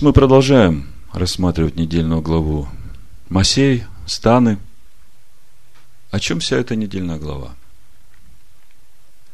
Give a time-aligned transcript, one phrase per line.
[0.00, 2.68] Мы продолжаем рассматривать недельную главу
[3.28, 4.60] Масей, станы.
[6.12, 7.56] О чем вся эта недельная глава?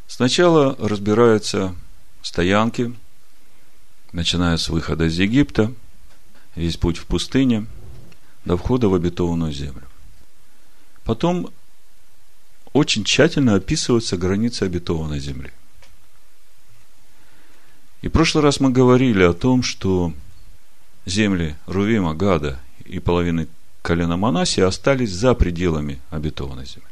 [0.07, 1.75] Сначала разбираются
[2.23, 2.95] стоянки,
[4.13, 5.71] начиная с выхода из Египта,
[6.57, 7.67] весь путь в пустыне,
[8.47, 9.87] до входа в обетованную землю.
[11.05, 11.53] Потом
[12.73, 15.53] очень тщательно описываются границы обетованной земли.
[18.01, 20.15] И в прошлый раз мы говорили о том, что
[21.07, 23.49] земли Рувима, Гада и половины
[23.83, 26.89] колена Манаси остались за пределами обетованной земли.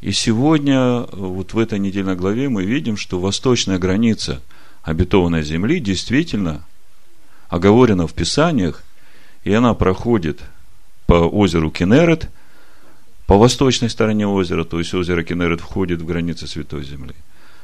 [0.00, 4.42] И сегодня, вот в этой недельной главе, мы видим, что восточная граница
[4.82, 6.64] обетованной земли действительно
[7.48, 8.82] оговорена в Писаниях,
[9.44, 10.40] и она проходит
[11.06, 12.30] по озеру Кенерет,
[13.26, 17.14] по восточной стороне озера, то есть озеро Кенерет входит в границы Святой Земли,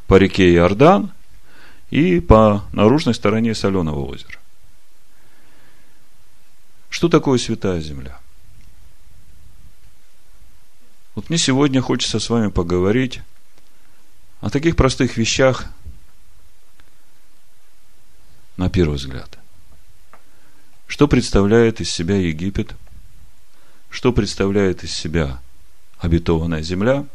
[0.07, 1.11] по реке Иордан
[1.91, 4.38] и по наружной стороне Соленого озера.
[6.99, 8.19] Что такое святая земля?
[11.15, 13.21] Вот мне сегодня хочется с вами поговорить
[14.41, 15.67] о таких простых вещах,
[18.57, 19.39] на первый взгляд.
[20.89, 22.75] Что представляет из себя Египет?
[23.91, 25.41] Что представляет из себя
[25.99, 27.07] обетованная земля?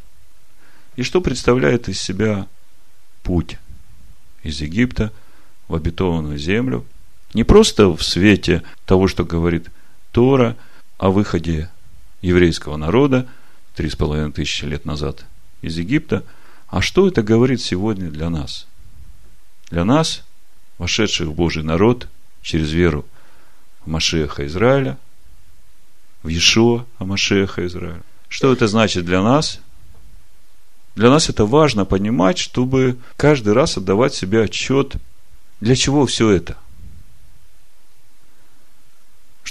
[0.96, 2.48] И что представляет из себя
[3.22, 3.58] путь
[4.44, 5.12] из Египта
[5.68, 6.86] в обетованную землю–
[7.34, 9.70] не просто в свете того, что говорит
[10.12, 10.56] Тора
[10.98, 11.70] о выходе
[12.22, 13.28] еврейского народа
[13.76, 15.26] три с половиной тысячи лет назад
[15.62, 16.24] из Египта,
[16.68, 18.68] а что это говорит сегодня для нас?
[19.72, 20.24] Для нас,
[20.78, 22.08] вошедших в Божий народ
[22.42, 23.06] через веру
[23.84, 24.98] в Машеха Израиля,
[26.22, 28.02] в Иешуа Машеха Израиля.
[28.30, 29.60] Что это значит для нас?
[30.96, 34.96] Для нас это важно понимать, чтобы каждый раз отдавать себе отчет,
[35.60, 36.58] для чего все это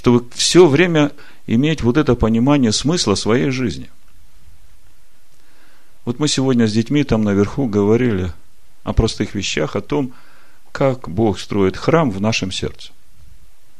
[0.03, 1.13] чтобы все время
[1.47, 3.89] иметь вот это понимание смысла своей жизни.
[6.03, 8.33] Вот мы сегодня с детьми там наверху говорили
[8.83, 10.11] о простых вещах, о том,
[10.73, 12.91] как Бог строит храм в нашем сердце.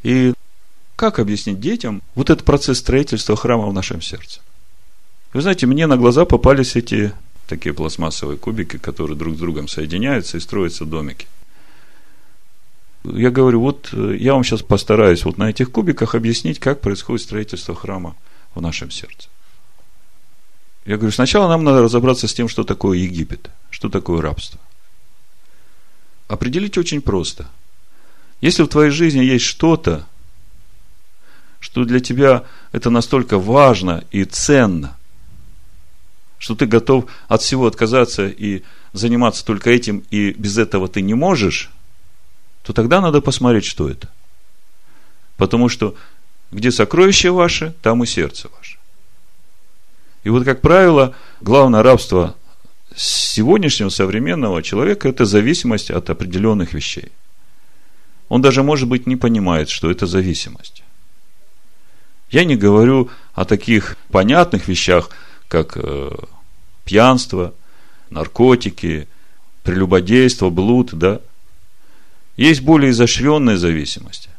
[0.04, 0.34] И
[0.96, 4.40] как объяснить детям вот этот процесс строительства храма в нашем сердце?
[5.34, 7.12] Вы знаете, мне на глаза попались эти
[7.50, 11.28] такие пластмассовые кубики, которые друг с другом соединяются и строятся домики–
[13.04, 17.24] я говорю, вот э, я вам сейчас постараюсь вот на этих кубиках объяснить, как происходит
[17.24, 18.16] строительство храма
[18.56, 19.28] в нашем сердце.
[20.86, 24.60] Я говорю, сначала нам надо разобраться с тем, что такое Египет, что такое рабство.
[26.28, 27.48] Определить очень просто.
[28.42, 30.06] Если в твоей жизни есть что-то,
[31.60, 34.98] что для тебя это настолько важно и ценно,
[36.38, 41.16] что ты готов от всего отказаться и заниматься только этим, и без этого ты не
[41.16, 41.70] можешь–
[42.64, 44.10] то тогда надо посмотреть, что это.
[45.38, 45.96] Потому что
[46.52, 48.78] где сокровище ваше, там и сердце ваше.
[50.24, 52.36] И вот, как правило, главное рабство
[52.96, 57.12] сегодняшнего современного человека– это зависимость от определенных вещей.
[58.30, 60.84] Он даже, может быть, не понимает, что это зависимость.
[62.30, 65.10] Я не говорю о таких понятных вещах,
[65.50, 66.12] как э,
[66.86, 67.54] пьянство,
[68.10, 69.08] наркотики,
[69.64, 71.20] прелюбодейство, блуд, да–
[72.38, 74.30] есть более изощренные зависимости.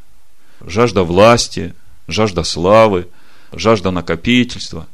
[0.60, 1.75] Жажда власти,
[2.09, 3.09] жажда славы,
[3.53, 4.87] жажда накопительства.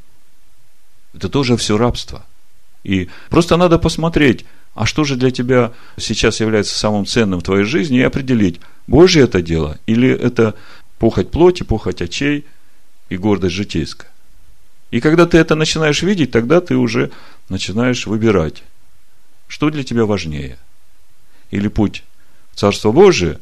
[1.13, 2.25] Это тоже все рабство.
[2.83, 7.63] И просто надо посмотреть, а что же для тебя сейчас является самым ценным в твоей
[7.63, 10.55] жизни, и определить, Божье это дело, или это
[10.99, 12.45] похоть плоти, похоть очей
[13.09, 14.09] и гордость житейская.
[14.91, 17.11] И когда ты это начинаешь видеть, тогда ты уже
[17.49, 18.63] начинаешь выбирать,
[19.47, 20.57] что для тебя важнее.
[21.49, 22.03] Или путь
[22.55, 23.39] Царство Божие,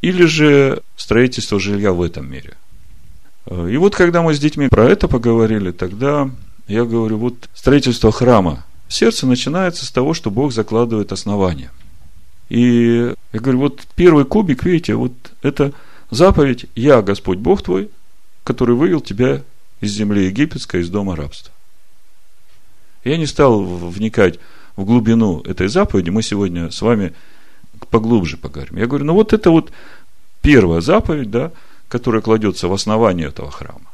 [0.00, 2.54] или же строительство жилья в этом мире.
[3.50, 6.30] И вот, когда мы с детьми про это поговорили, тогда
[6.68, 11.70] я говорю, вот строительство храма в сердце начинается с того, что Бог закладывает основания.
[12.48, 15.12] И я говорю, вот первый кубик, видите, вот
[15.42, 15.72] это
[16.10, 17.90] заповедь «Я, Господь Бог твой,
[18.44, 19.42] который вывел тебя
[19.80, 21.52] из земли египетской, из дома рабства».
[23.04, 24.38] Я не стал вникать
[24.76, 26.10] в глубину этой заповеди.
[26.10, 27.14] Мы сегодня с вами
[27.86, 28.76] поглубже поговорим.
[28.76, 29.72] Я говорю, ну вот это вот
[30.40, 31.52] первая заповедь, да,
[31.88, 33.90] которая кладется в основание этого храма.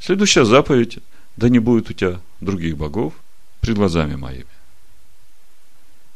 [0.00, 0.98] Следующая заповедь,
[1.36, 3.14] да не будет у тебя других богов
[3.60, 4.46] пред глазами моими.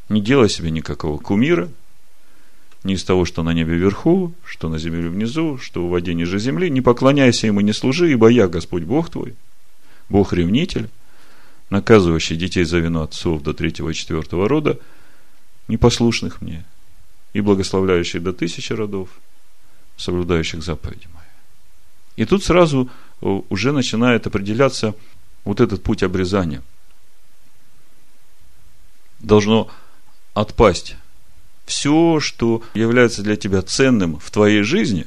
[0.09, 1.69] Не делай себе никакого кумира,
[2.85, 6.39] ни из того, что на небе вверху, что на земле внизу, что в воде ниже
[6.39, 6.71] земли.
[6.71, 9.35] Не поклоняйся ему, не служи, ибо я Господь Бог твой,
[10.09, 10.89] Бог-ревнитель,
[11.71, 14.79] наказывающий детей за вину отцов до третьего и четвертого рода–
[15.69, 16.65] непослушных мне,
[17.33, 19.09] и благословляющих до тысячи родов,
[19.97, 21.25] соблюдающих заповеди мои.
[22.17, 22.89] И тут сразу
[23.21, 24.95] э, уже начинает определяться
[25.45, 26.63] вот этот путь обрезания.
[29.21, 29.71] Должно
[30.35, 30.97] отпасть
[31.67, 35.07] все, что является для тебя ценным в твоей жизни,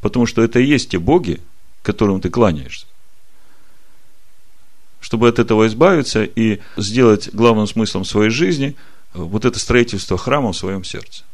[0.00, 1.40] потому что это и есть те боги,
[1.82, 2.86] которым ты кланяешься.
[5.00, 8.76] Чтобы от этого избавиться и сделать главным смыслом своей жизни
[9.14, 11.24] вот это строительство храма в своем сердце.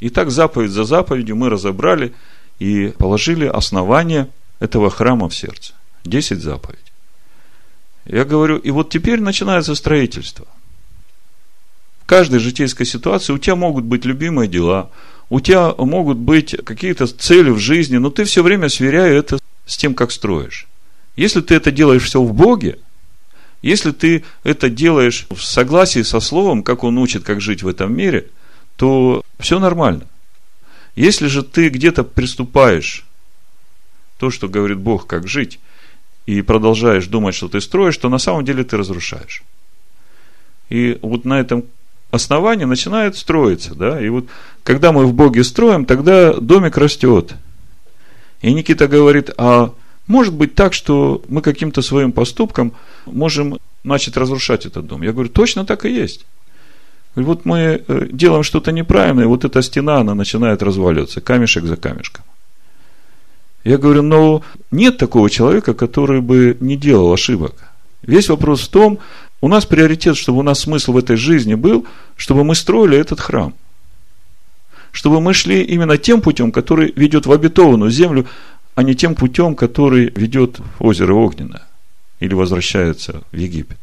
[0.00, 2.14] И так заповедь за заповедью мы разобрали
[2.58, 4.28] и положили основание
[4.58, 5.74] этого храма в сердце.
[6.04, 6.84] Десять заповедей.
[8.06, 10.46] Я говорю, и вот теперь начинается строительство.
[12.02, 14.90] В каждой житейской ситуации у тебя могут быть любимые дела,
[15.28, 19.76] у тебя могут быть какие-то цели в жизни, но ты все время сверяешь это с
[19.76, 20.66] тем, как строишь.
[21.14, 22.78] Если ты это делаешь все в Боге,
[23.62, 27.94] если ты это делаешь в согласии со Словом, как Он учит, как жить в этом
[27.94, 28.28] мире,
[28.76, 30.06] то все нормально.
[30.96, 33.04] Если же ты где-то приступаешь
[34.18, 35.60] то, что говорит Бог, как жить,
[36.26, 39.42] и продолжаешь думать, что ты строишь, то на самом деле ты разрушаешь.
[40.68, 41.64] И вот на этом
[42.10, 44.26] основании начинает строиться, да, и вот
[44.62, 47.34] когда мы в Боге строим, тогда домик растет.
[48.42, 49.74] И Никита говорит, а
[50.10, 52.72] может быть так, что мы каким-то своим поступком
[53.06, 55.02] можем начать разрушать этот дом.
[55.02, 56.26] Я говорю, точно так и есть.
[57.14, 62.24] Вот мы э, делаем что-то неправильное, вот эта стена, она начинает разваливаться, камешек за камешком.
[63.62, 64.42] Я говорю, но
[64.72, 67.54] нет такого человека, который бы не делал ошибок.
[68.02, 68.98] Весь вопрос в том,
[69.40, 71.86] у нас приоритет, чтобы у нас смысл в этой жизни был,
[72.16, 73.54] чтобы мы строили этот храм.
[74.90, 78.26] Чтобы мы шли именно тем путем, который ведет в обетованную землю,
[78.80, 81.68] а не тем путем, который ведет в озеро Огненное
[82.18, 83.76] или возвращается в Египет.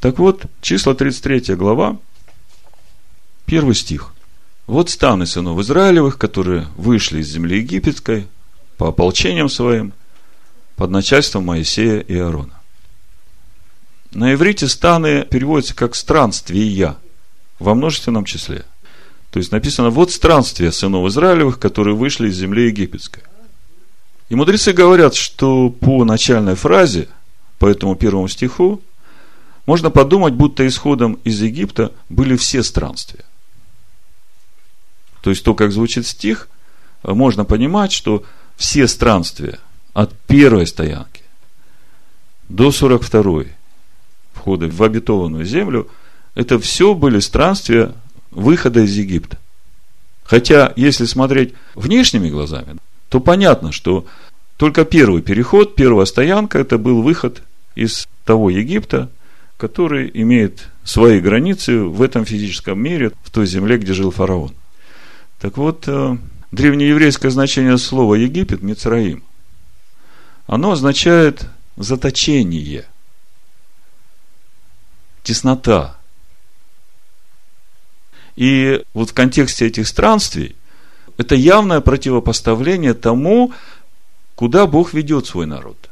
[0.00, 1.96] Так вот, числа 33 глава,
[3.46, 4.12] первый стих.
[4.66, 8.26] Вот станы сынов Израилевых, которые вышли из земли египетской
[8.76, 9.92] по ополчениям своим
[10.74, 12.60] под начальством Моисея и Аарона.
[14.10, 16.96] На иврите станы переводятся как странствия
[17.60, 18.64] во множественном числе.
[19.30, 23.29] То есть написано, вот странствия сынов Израилевых, которые вышли из земли египетской.
[24.30, 27.08] И мудрецы говорят, что по начальной фразе,
[27.58, 28.80] по этому первому стиху,
[29.66, 33.24] можно подумать, будто исходом из Египта были все странствия.
[35.20, 36.48] То есть то, как звучит стих,
[37.02, 38.22] можно понимать, что
[38.56, 39.58] все странствия
[39.94, 41.22] от первой стоянки
[42.48, 43.44] до 42
[44.32, 45.88] входа в обетованную землю,
[46.36, 47.94] это все были странствия
[48.30, 49.38] выхода из Египта.
[50.22, 52.76] Хотя, если смотреть внешними глазами,
[53.10, 54.06] то понятно, что
[54.56, 57.42] только первый переход, первая стоянка, это был выход
[57.74, 59.10] из того Египта,
[59.56, 64.54] который имеет свои границы в этом физическом мире, в той земле, где жил фараон.
[65.40, 66.16] Так вот, э,
[66.52, 69.24] древнееврейское значение слова Египет, Мицраим,
[70.46, 71.46] оно означает
[71.76, 72.84] заточение,
[75.24, 75.96] теснота.
[78.36, 80.54] И вот в контексте этих странствий
[81.20, 83.52] это явное противопоставление тому,
[84.36, 85.90] куда Бог ведет свой народ.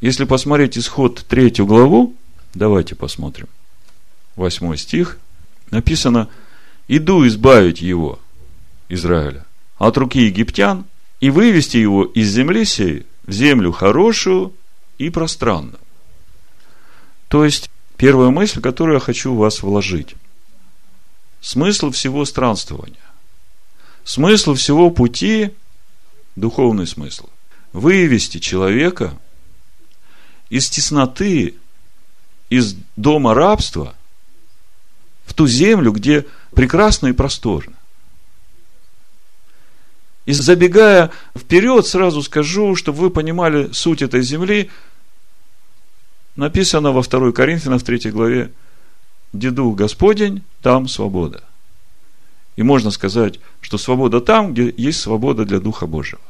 [0.00, 2.14] Если посмотреть исход третью главу,
[2.54, 3.48] давайте посмотрим.
[4.34, 5.18] Восьмой стих.
[5.70, 6.30] Написано,
[6.88, 8.18] иду избавить его,
[8.88, 9.44] Израиля,
[9.76, 10.86] от руки египтян
[11.20, 14.54] и вывести его из земли сей в землю хорошую
[14.96, 15.78] и пространную.
[17.28, 20.14] То есть, первая мысль, которую я хочу в вас вложить.
[21.42, 23.11] Смысл всего странствования.
[24.04, 25.50] Смысл всего пути
[26.36, 27.28] духовный смысл.
[27.72, 29.18] Вывести человека
[30.50, 31.54] из тесноты,
[32.50, 33.94] из дома рабства
[35.24, 37.74] в ту землю, где прекрасно и просторно.
[40.26, 44.70] И забегая вперед, сразу скажу, чтобы вы понимали суть этой земли,
[46.36, 48.52] написано во 2 Коринфянам в 3 главе,
[49.32, 51.42] где Дух Господень, там свобода.
[52.56, 56.20] И можно сказать, что свобода там, где есть свобода для Духа Божьего.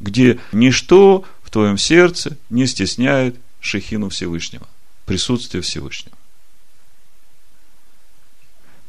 [0.00, 4.66] Где ничто в твоем сердце не стесняет Шехину Всевышнего,
[5.04, 6.16] присутствие Всевышнего.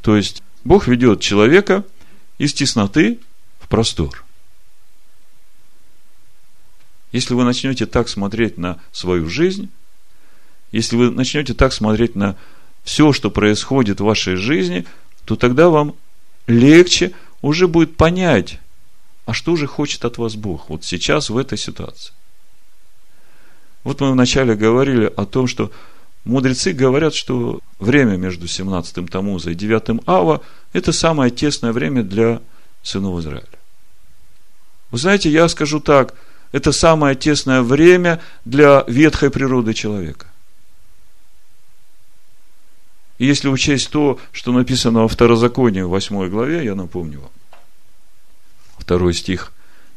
[0.02, 1.84] То есть, Бог ведет человека
[2.38, 3.20] из тесноты
[3.60, 4.24] в простор.
[7.12, 9.70] Если вы начнете так смотреть на свою жизнь,
[10.72, 12.36] если вы начнете так смотреть на
[12.84, 14.86] все, что происходит в вашей жизни,
[15.26, 15.96] то тогда вам
[16.48, 18.60] легче уже будет понять,
[19.26, 22.14] а что же хочет от вас Бог вот сейчас в этой ситуации.
[23.84, 25.72] Вот мы вначале говорили о том, что
[26.26, 30.42] Мудрецы говорят, что время между 17-м Тамуза и 9-м Ава–
[30.74, 32.42] это самое тесное время для
[32.84, 33.48] сынов Израиля.
[34.92, 36.14] Вы знаете, я скажу так,
[36.52, 40.28] это самое тесное время для ветхой природы человека.
[43.20, 47.30] И если учесть то, что написано во Второзаконии, в 8 главе, я напомню вам.
[48.78, 49.52] Второй стих.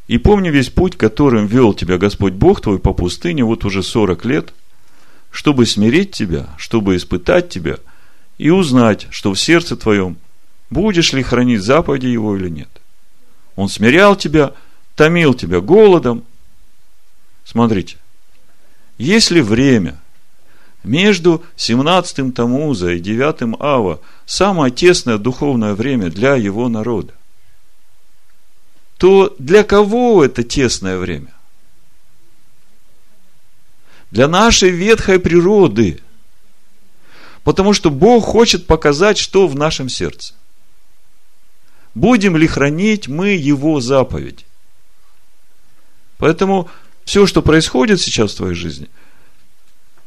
[0.07, 4.25] «И помни весь путь, которым вел тебя Господь Бог твой по пустыне вот уже 40
[4.25, 4.53] лет,
[5.31, 7.77] чтобы смирить тебя, чтобы испытать тебя
[8.37, 10.17] и узнать, что в сердце твоем
[10.69, 12.69] будешь ли хранить заповеди его или нет.
[13.55, 14.51] Он смирял тебя,
[14.95, 16.25] томил тебя голодом.
[17.45, 17.97] Смотрите,
[18.97, 20.01] если время
[20.83, 27.13] между 17-м Тамуза и 9-м Ава самое тесное духовное время для его народа,
[28.97, 31.33] то для кого это тесное время?
[34.11, 35.99] Для нашей ветхой природы.
[37.43, 40.35] Потому что Бог хочет показать, что в нашем сердце.
[41.95, 44.45] Будем ли хранить мы Его заповеди?
[46.17, 46.69] Поэтому
[47.05, 48.89] все, что происходит сейчас в твоей жизни,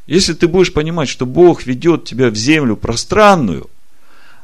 [0.06, 3.68] если ты будешь понимать, что Бог ведет тебя в землю пространную,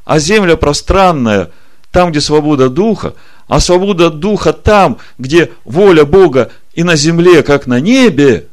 [0.05, 1.53] а земля пространная
[1.91, 3.15] там, где свобода духа,
[3.47, 8.49] а свобода духа там, где воля Бога и на земле, как на небе,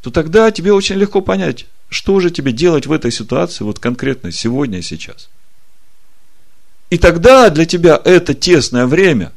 [0.00, 4.32] то тогда тебе очень легко понять, что же тебе делать в этой ситуации, вот конкретно
[4.32, 5.28] сегодня и сейчас.
[6.88, 9.32] И тогда для тебя это тесное время,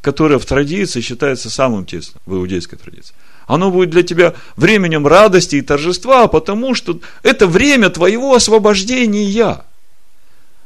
[0.00, 3.14] которое в традиции считается самым тесным, в иудейской традиции,
[3.46, 9.62] оно будет для тебя временем радости и торжества, потому что это время твоего освобождения.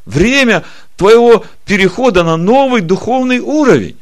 [0.06, 0.64] Время
[0.96, 3.96] твоего перехода на новый духовный уровень.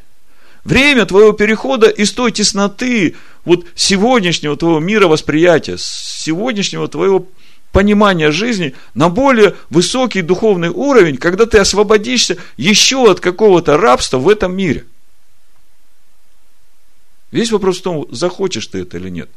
[0.65, 7.27] Время твоего перехода из той тесноты, вот сегодняшнего твоего мировосприятия, сегодняшнего твоего
[7.73, 14.29] понимания жизни на более высокий духовный уровень, когда ты освободишься еще от какого-то рабства в
[14.29, 14.85] этом мире.
[17.31, 19.29] Весь вопрос в том, захочешь ты это или нет.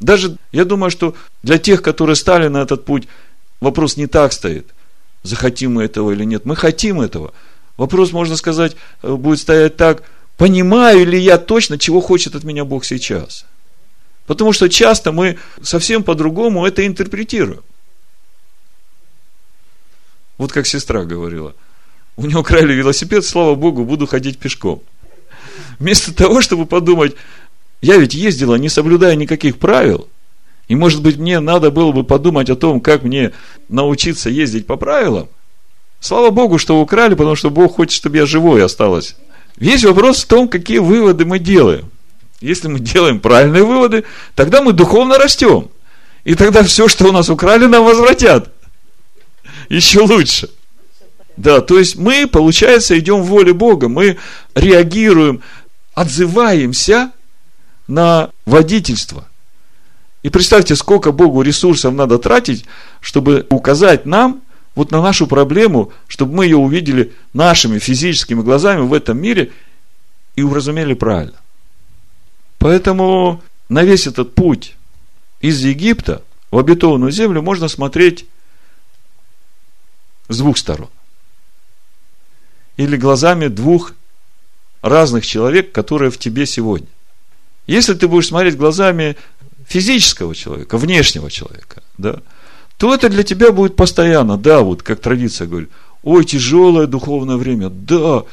[0.00, 3.08] Даже, я думаю, что для тех, которые стали на этот путь,
[3.60, 4.74] вопрос не так стоит.
[5.22, 6.44] Захотим мы этого или нет.
[6.44, 7.32] Мы хотим этого.
[7.76, 10.02] Вопрос, можно сказать, э, будет стоять так,
[10.36, 13.44] понимаю ли я точно, чего хочет от меня Бог сейчас.
[14.26, 17.62] Потому что часто мы совсем по-другому это интерпретируем.
[20.38, 21.54] Вот как сестра говорила.
[22.16, 24.82] У него украли велосипед, слава Богу, буду ходить пешком.
[25.78, 27.14] Вместо того, чтобы подумать,
[27.80, 30.08] я ведь ездила, не соблюдая никаких правил,
[30.68, 33.32] и, может быть, мне надо было бы подумать о том, как мне
[33.68, 35.28] научиться ездить по правилам.
[36.00, 39.16] Слава Богу, что украли, потому что Бог хочет, чтобы я живой осталась.
[39.56, 41.90] Весь вопрос в том, какие выводы мы делаем.
[42.40, 44.04] Если мы делаем правильные выводы,
[44.34, 45.70] тогда мы духовно растем.
[46.24, 48.52] И тогда все, что у нас украли, нам возвратят.
[49.68, 50.50] Еще лучше.
[51.36, 54.16] Да, то есть мы, получается, идем в воле Бога, мы
[54.54, 55.42] реагируем,
[55.94, 57.12] отзываемся
[57.86, 59.28] на водительство.
[60.22, 62.64] И представьте, сколько Богу ресурсов надо тратить,
[63.00, 64.42] чтобы указать нам
[64.74, 69.52] вот на нашу проблему, чтобы мы ее увидели нашими физическими глазами в этом мире
[70.34, 71.38] и уразумели правильно.
[72.58, 74.76] Поэтому на весь этот путь
[75.40, 78.26] из Египта в обетованную землю можно смотреть
[80.28, 80.90] с двух сторон.
[82.76, 83.94] Или глазами двух
[84.82, 86.88] разных человек, которые в тебе сегодня.
[87.66, 89.16] Если ты будешь смотреть глазами
[89.66, 92.20] физического человека, внешнего человека, да,
[92.78, 95.70] то это для тебя будет постоянно, да, вот как традиция говорит,
[96.02, 98.24] ой, тяжелое духовное время, да,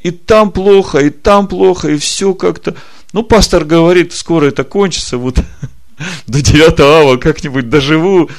[0.00, 2.76] и там плохо, и там плохо, и все как-то.
[3.12, 5.40] Ну, пастор говорит, скоро это кончится, вот
[6.26, 8.30] до 9 ава как-нибудь доживу,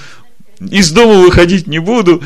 [0.60, 2.24] из дома выходить не буду,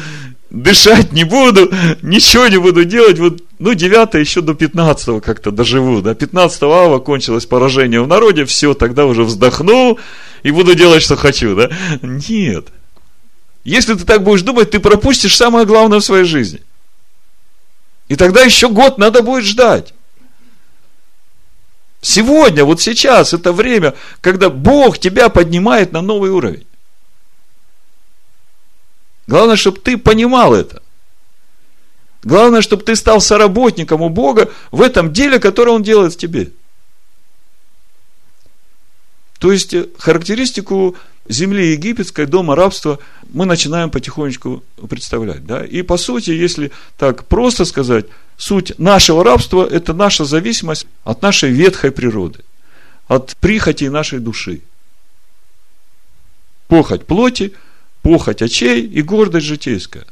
[0.52, 6.02] дышать не буду, ничего не буду делать, вот, ну, 9 еще до 15 как-то доживу,
[6.02, 9.98] да, 15 ава кончилось поражение в народе, все, тогда уже вздохну
[10.44, 11.70] и буду делать, что хочу, да.
[12.02, 12.68] Нет.
[13.64, 16.62] Если ты так будешь думать, ты пропустишь самое главное в своей жизни.
[18.10, 19.94] И тогда еще год надо будет ждать.
[22.02, 26.66] Сегодня, вот сейчас, это время, когда Бог тебя поднимает на новый уровень.
[29.28, 30.82] Главное, чтобы ты понимал это.
[32.24, 36.52] Главное, чтобы ты стал соработником у Бога в этом деле, которое Он делает в тебе.
[39.40, 40.96] То есть, э, характеристику
[41.28, 43.00] земли египетской, дома рабства,
[43.34, 45.46] мы начинаем потихонечку представлять.
[45.46, 45.66] Да?
[45.66, 48.06] И по сути, если так просто сказать,
[48.38, 52.40] суть нашего рабства– это наша зависимость от нашей ветхой природы,
[53.08, 54.62] от прихоти нашей души.
[56.68, 57.54] Похоть плоти,
[58.02, 60.06] похоть очей и гордость житейская.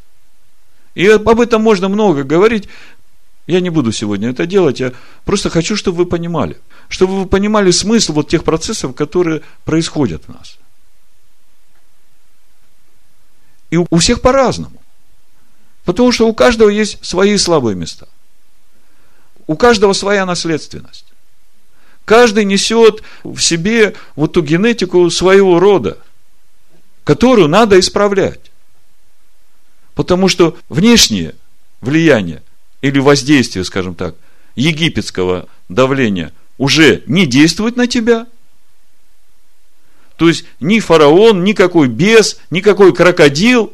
[0.95, 2.67] И об этом можно много говорить.
[3.47, 4.93] Я не буду сегодня это делать, я
[5.25, 6.57] просто хочу, чтобы вы понимали.
[6.87, 10.57] Чтобы вы понимали смысл вот тех процессов, которые происходят в нас.
[13.71, 14.81] И у всех по-разному.
[15.83, 18.07] Потому что у каждого есть свои слабые места.
[19.47, 21.05] У каждого своя наследственность.
[22.05, 25.97] Каждый несет в себе вот ту генетику своего рода,
[27.09, 28.51] которую надо исправлять.
[29.95, 31.33] Потому что внешнее
[31.81, 32.43] влияние
[32.83, 34.13] или воздействие, скажем так,
[34.53, 38.27] египетского давления уже не действует на тебя.
[40.17, 43.73] То есть ни фараон, никакой бес, никакой крокодил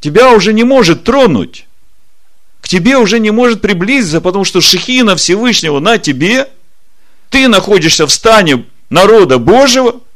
[0.00, 1.68] тебя уже не может тронуть.
[2.60, 6.50] К тебе уже не может приблизиться, потому что шехина Всевышнего на тебе.
[7.28, 10.00] Ты находишься в стане народа Божьего–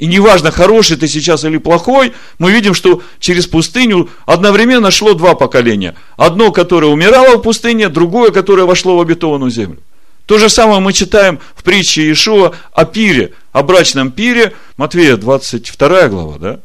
[0.00, 5.34] и неважно, хороший ты сейчас или плохой, мы видим, что через пустыню одновременно шло два
[5.34, 5.94] поколения.
[6.16, 9.78] Одно, которое умирало в пустыне, другое, которое вошло в обетованную землю.
[10.24, 16.08] То же самое мы читаем в притче Иешуа о пире, о брачном пире, Матвея 22
[16.08, 16.60] глава, да?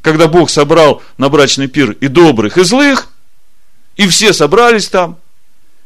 [0.00, 3.08] Когда Бог собрал на брачный пир и добрых, и злых,
[3.96, 5.18] и все собрались там,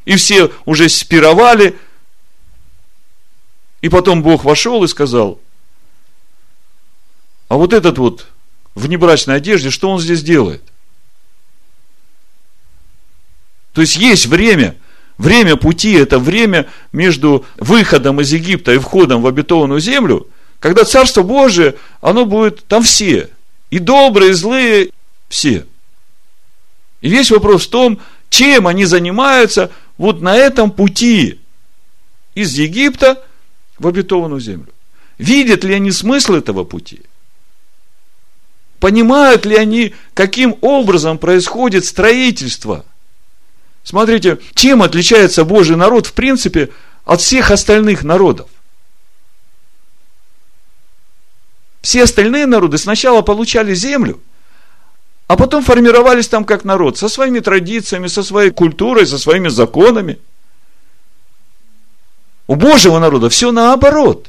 [0.04, 1.76] и все уже спировали,
[3.80, 5.40] и потом Бог вошел и сказал,
[7.48, 8.26] а вот этот вот
[8.74, 10.62] в небрачной одежде, что он здесь делает?
[13.72, 14.76] То есть есть время,
[15.18, 20.28] время пути, это время между выходом из Египта и входом в обетованную землю,
[20.60, 23.28] когда Царство Божие, оно будет там все,
[23.70, 24.90] и добрые, и злые,
[25.28, 25.66] все.
[27.02, 28.00] И весь вопрос в том,
[28.30, 31.40] чем они занимаются вот на этом пути
[32.34, 33.22] из Египта
[33.78, 34.72] в обетованную землю.
[35.18, 37.02] Видят ли они смысл этого пути?
[38.78, 42.84] Понимают ли они, каким образом происходит строительство?
[43.82, 46.70] Смотрите, чем отличается Божий народ, в принципе,
[47.04, 48.50] от всех остальных народов?
[51.80, 54.20] Все остальные народы сначала получали землю,
[55.28, 60.18] а потом формировались там как народ, со своими традициями, со своей культурой, со своими законами.
[62.48, 64.28] У Божьего народа все наоборот.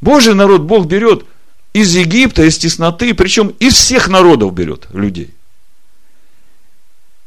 [0.00, 1.26] Божий народ Бог берет–
[1.76, 5.34] из Египта, из тесноты, причем из всех народов берет людей.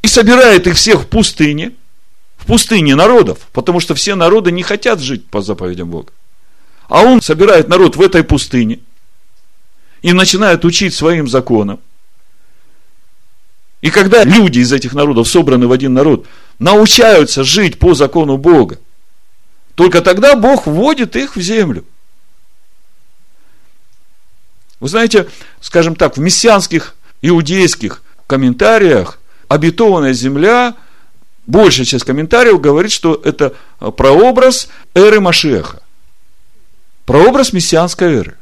[0.01, 1.73] И собирает их всех в пустыне,
[2.35, 6.11] в пустыне народов, потому что все народы не хотят жить по заповедям Бога.
[6.87, 8.79] А он собирает народ в этой пустыне
[10.01, 11.79] и начинает учить своим законам.
[13.81, 16.25] И когда люди из этих народов, собраны в один народ,
[16.57, 18.79] научаются жить по закону Бога,
[19.75, 21.85] только тогда Бог вводит их в землю–
[24.79, 25.27] вы знаете,
[25.61, 30.75] скажем так, в мессианских иудейских комментариях обетованная земля,
[31.47, 35.81] большая часть комментариев говорит, что это прообраз эры Машеха.
[37.05, 38.37] Прообраз мессианской эры.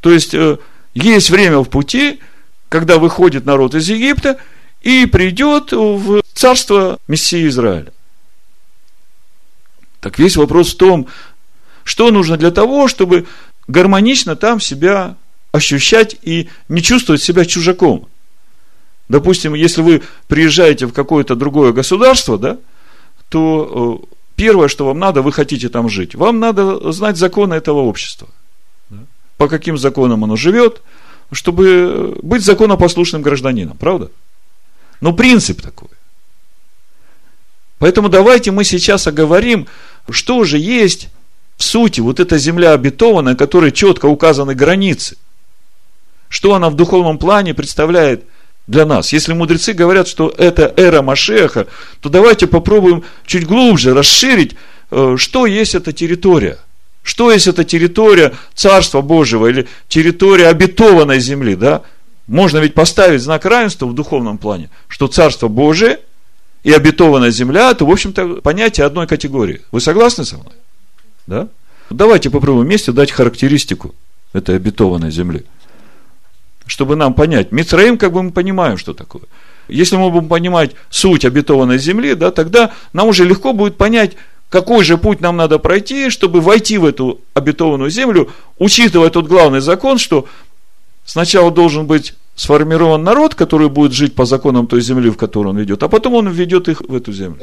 [0.00, 0.56] То есть, э,
[0.94, 2.20] есть время в пути,
[2.68, 4.38] когда выходит народ из Египта
[4.80, 7.92] и придет в царство Мессии Израиля.
[10.00, 11.06] Так весь вопрос в том,
[11.84, 13.26] что нужно для того, чтобы
[13.68, 15.16] гармонично там себя
[15.52, 18.08] ощущать и не чувствовать себя чужаком.
[19.08, 22.58] Допустим, если вы приезжаете в какое-то другое государство, да,
[23.28, 26.14] то э, первое, что вам надо, вы хотите там жить.
[26.14, 28.28] Вам надо знать законы этого общества.
[29.36, 30.82] По каким законам оно живет,
[31.32, 34.10] чтобы быть законопослушным гражданином, правда?
[35.00, 35.88] Но принцип такой.
[37.78, 39.66] Поэтому давайте мы сейчас оговорим,
[40.10, 41.08] что же есть
[41.56, 45.16] в сути вот эта земля обетованная, которой четко указаны границы.
[46.30, 48.24] Что она в духовном плане представляет
[48.66, 49.12] для нас.
[49.12, 51.66] Если мудрецы говорят, что это эра Машеха,
[52.00, 54.54] то давайте попробуем чуть глубже расширить,
[54.92, 56.58] э, что есть эта территория.
[57.02, 61.82] Что есть эта территория Царства Божьего или территория обетованной земли, да?
[62.28, 65.98] Можно ведь поставить знак равенства в духовном плане, что Царство Божие
[66.62, 69.62] и обетованная земля, это, в общем-то, понятие одной категории.
[69.72, 70.52] Вы согласны со мной?
[71.26, 71.48] Да?
[71.90, 73.96] Давайте попробуем вместе дать характеристику
[74.32, 75.44] этой обетованной земли.
[76.70, 77.50] Чтобы нам понять.
[77.50, 79.24] Мицраим, как бы мы понимаем, что такое.
[79.66, 84.12] Если мы будем понимать суть обетованной земли, да, тогда нам уже легко будет понять,
[84.48, 88.30] какой же путь нам надо пройти, чтобы войти в эту обетованную землю,
[88.60, 90.28] учитывая тот главный закон, что
[91.04, 95.58] сначала должен быть сформирован народ, который будет жить по законам той земли, в которую он
[95.58, 97.40] ведет, а потом он введет их в эту землю.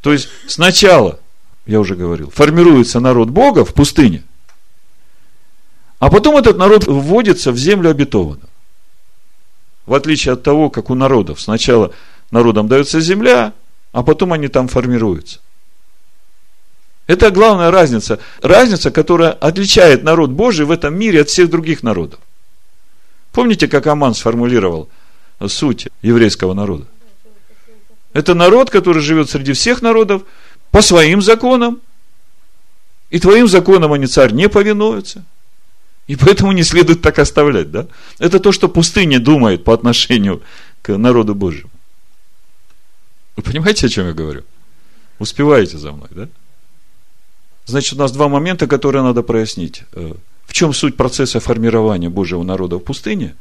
[0.00, 1.18] То есть сначала
[1.66, 4.22] я уже говорил, формируется народ Бога в пустыне,
[5.98, 8.48] А потом этот народ вводится в землю обетованную.
[9.86, 11.40] В отличие от того, как у народов.
[11.40, 11.92] Сначала
[12.30, 13.52] народам дается земля,
[13.92, 15.40] а потом они там формируются.
[17.06, 18.20] Это главная разница.
[18.42, 22.20] Разница, которая отличает народ Божий в этом мире от всех других народов.
[23.32, 24.88] Помните, как Аман сформулировал
[25.46, 26.86] суть еврейского народа?
[28.12, 30.22] Это народ, который живет среди всех народов
[30.70, 31.80] по своим законам.
[33.10, 35.24] И твоим законам они, царь, не повинуются.
[36.08, 37.86] И поэтому не следует так оставлять, да?
[38.18, 40.42] Это то, что пустыня думает по отношению
[40.82, 41.70] к народу Божьему.
[43.36, 44.42] Вы понимаете, о чем я говорю?
[45.18, 46.28] Успеваете за мной, да?
[47.66, 49.82] Значит, у нас два момента, которые надо прояснить.
[49.92, 50.14] Э,
[50.46, 53.36] в чем суть процесса формирования Божьего народа в пустыне?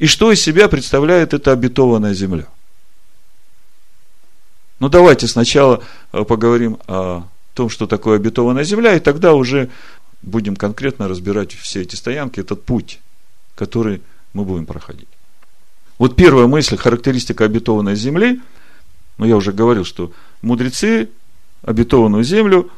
[0.00, 2.48] И что из себя представляет эта обетованная земля?
[4.80, 9.70] Ну, давайте сначала э, поговорим о том, что такое обетованная земля, и тогда уже
[10.22, 13.00] будем конкретно разбирать все эти стоянки, этот путь,
[13.54, 14.02] который
[14.32, 15.08] мы будем проходить.
[15.98, 18.40] Вот первая мысль, характеристика обетованной земли,
[19.18, 21.10] ну, я уже говорил, что мудрецы
[21.62, 22.70] обетованную землю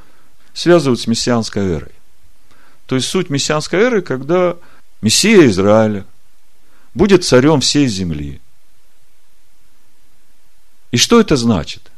[0.55, 1.92] связывают с мессианской эрой.
[2.87, 4.57] То есть суть мессианской эры, когда
[5.02, 6.05] Мессия Израиля
[6.94, 8.40] будет царем всей земли.
[10.90, 11.90] И что это значит?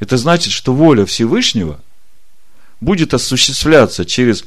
[0.00, 1.80] Это значит, что воля Всевышнего
[2.82, 4.44] будет осуществляться через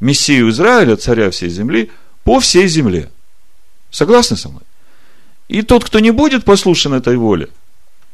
[0.00, 1.90] Мессию Израиля, царя всей земли,
[2.24, 3.10] по всей земле.
[3.90, 4.62] Согласны со мной?
[5.48, 7.48] И тот, кто не будет послушен этой воле–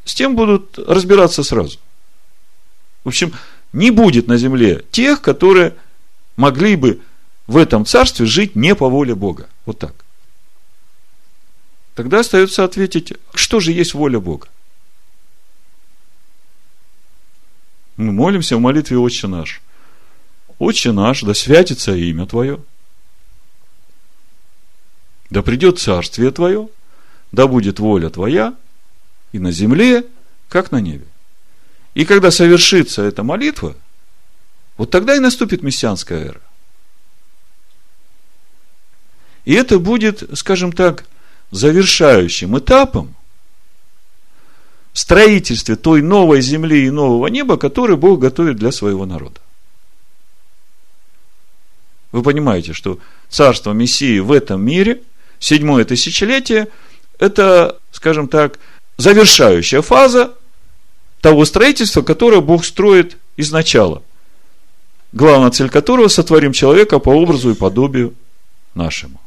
[0.09, 1.79] с тем будут разбираться сразу.
[3.05, 3.35] В общем,
[3.75, 5.77] не будет на земле тех, которые
[6.37, 7.03] могли бы
[7.47, 9.51] в этом царстве жить не по воле Бога.
[9.67, 9.95] Вот так.
[11.95, 14.49] Тогда остается ответить, что же есть воля Бога?
[17.99, 19.61] Мы молимся в молитве Отче наш.
[20.59, 22.61] Отче наш, да святится имя Твое.
[25.31, 26.69] Да придет царствие Твое,
[27.33, 28.55] да будет воля Твоя,
[29.33, 30.07] и на земле,
[30.49, 31.07] как на небе.
[31.95, 33.77] И когда совершится эта молитва,
[34.77, 36.41] вот тогда и наступит мессианская эра.
[39.45, 41.05] И это будет, скажем так,
[41.51, 43.17] завершающим этапом
[44.99, 49.41] строительстве той новой земли и нового неба, который Бог готовит для своего народа.
[52.11, 55.03] Вы понимаете, что царство Мессии в этом мире,
[55.39, 56.67] седьмое тысячелетие,
[57.21, 58.59] это, скажем так,
[58.97, 60.35] завершающая фаза
[61.21, 64.03] того строительства, которое Бог строит изначала.
[65.13, 68.15] Главная цель которого– сотворим человека по образу и подобию
[68.75, 69.21] нашему.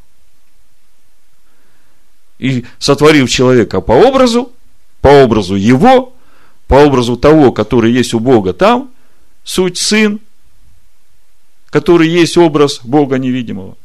[2.38, 4.52] И сотворив человека по образу,
[5.02, 6.14] по образу его,
[6.68, 8.90] по образу того, который есть у Бога там,
[9.44, 10.20] суть Сын,
[11.68, 13.76] который есть образ Бога невидимого.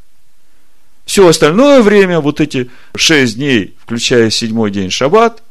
[1.06, 5.42] Все остальное время, вот эти шесть дней, включая седьмой день шаббат,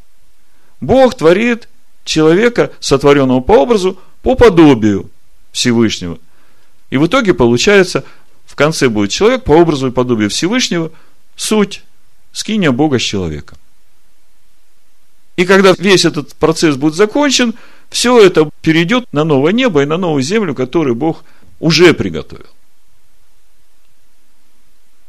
[0.80, 1.68] Бог творит
[2.04, 5.10] человека, сотворенного по образу, по подобию
[5.52, 6.18] Всевышнего.
[6.90, 8.04] И в итоге получается,
[8.44, 10.92] в конце будет человек по образу и подобию Всевышнего,
[11.34, 11.82] суть
[12.32, 13.58] скиния Бога с человеком.
[15.36, 17.54] И когда весь этот процесс будет закончен,
[17.90, 21.24] все это перейдет на новое небо и на новую землю, которую Бог
[21.60, 22.46] уже приготовил.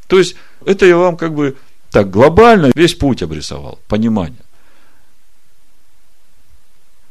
[0.06, 1.56] То есть, это я вам как бы
[1.90, 4.38] так глобально весь путь обрисовал, понимание.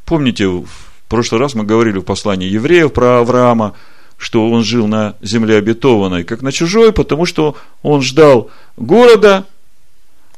[0.04, 0.68] Помните, в
[1.08, 3.74] прошлый раз мы говорили в послании евреев про Авраама,
[4.16, 9.46] что он жил на земле обетованной, как на чужой, потому что он ждал города,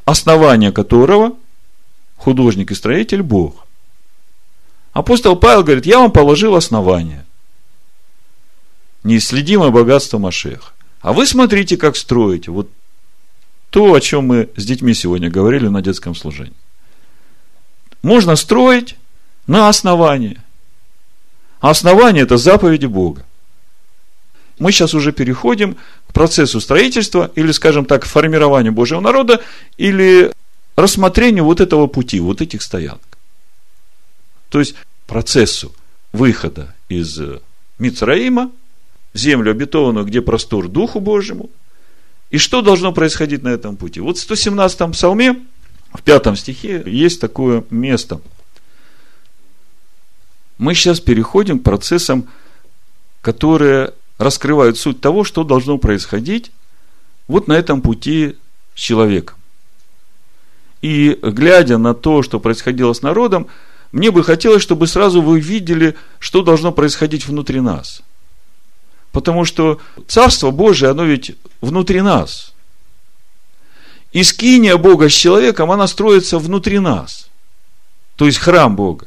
[0.04, 1.36] основания которого
[2.20, 3.66] художник и строитель Бог.
[4.92, 7.24] Апостол Павел говорит, я вам положил основание.
[9.04, 10.72] Неисследимое богатство Машеха.
[11.00, 12.50] А вы смотрите, как строите.
[12.50, 12.68] Вот
[13.70, 16.52] то, о чем мы с детьми сегодня говорили на детском служении.
[18.02, 18.96] Можно строить,
[19.46, 20.38] на основании.
[21.60, 23.24] А основание– это заповеди Бога.
[24.58, 29.40] Мы сейчас уже переходим к процессу строительства, или, скажем так, формирования Божьего народа,
[29.78, 30.32] или
[30.80, 33.18] рассмотрению вот этого пути, вот этих стоянок.
[34.48, 34.74] То есть,
[35.06, 35.72] процессу
[36.12, 37.20] выхода из
[37.78, 38.50] Мицраима
[39.12, 41.50] в землю обетованную, где простор Духу Божьему.
[42.30, 44.00] И что должно происходить на этом пути?
[44.00, 45.40] Вот в 117-м псалме,
[45.92, 48.20] в пятом стихе, есть такое место–
[50.60, 52.28] мы сейчас переходим к процессам,
[53.22, 56.52] которые раскрывают суть того, что должно происходить
[57.28, 58.36] вот на этом пути
[58.74, 59.38] с человеком.
[60.82, 63.48] И глядя на то, что происходило с народом,
[63.92, 68.02] мне бы хотелось, чтобы сразу вы видели, что должно происходить внутри нас.
[69.12, 72.54] Потому что Царство Божие, оно ведь внутри нас.
[74.12, 77.28] И скиния Бога с человеком, она строится внутри нас.
[78.16, 79.06] То есть храм Бога.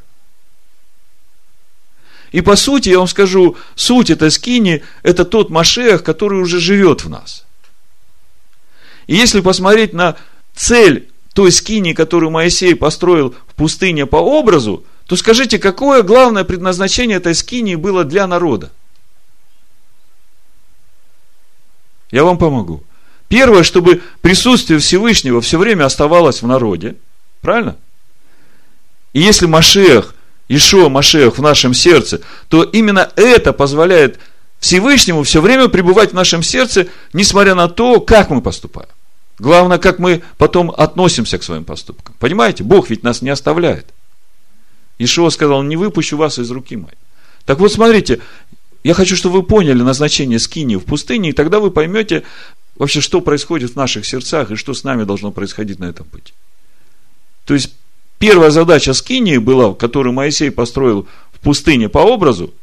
[2.31, 7.03] И по сути, я вам скажу, суть этой скини– это тот Машех, который уже живет
[7.03, 7.45] в нас.
[9.05, 10.17] И если посмотреть на
[10.55, 17.17] цель той скини, которую Моисей построил в пустыне по образу, то скажите, какое главное предназначение
[17.17, 18.71] этой скинии было для народа?
[22.11, 22.83] Я вам помогу.
[23.27, 26.95] Первое, чтобы присутствие Всевышнего все время оставалось в народе.
[27.41, 27.75] Правильно?
[29.13, 30.13] И если Машех
[30.47, 34.19] Ишуа Машех в нашем сердце, то именно это позволяет
[34.59, 38.89] Всевышнему все время пребывать в нашем сердце, несмотря на то, как мы поступаем.
[39.39, 42.15] Главное, как мы потом относимся к своим поступкам.
[42.19, 43.93] Понимаете, Бог ведь нас не оставляет.
[44.99, 46.97] Ишуа сказал, не выпущу вас из руки моей.
[47.45, 48.21] Так вот, смотрите,
[48.83, 52.23] я хочу, чтобы вы поняли назначение скини в пустыне, и тогда вы поймете
[52.75, 56.33] вообще, что происходит в наших сердцах, и что с нами должно происходить на этом пути.
[57.45, 57.73] То есть,
[58.23, 62.53] Первая задача Скинии была, которую Моисей построил в пустыне по образу,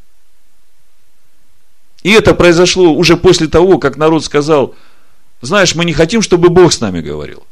[2.02, 4.74] и это произошло уже после того, как народ сказал,
[5.40, 7.42] знаешь, мы не хотим, чтобы Бог с нами говорил.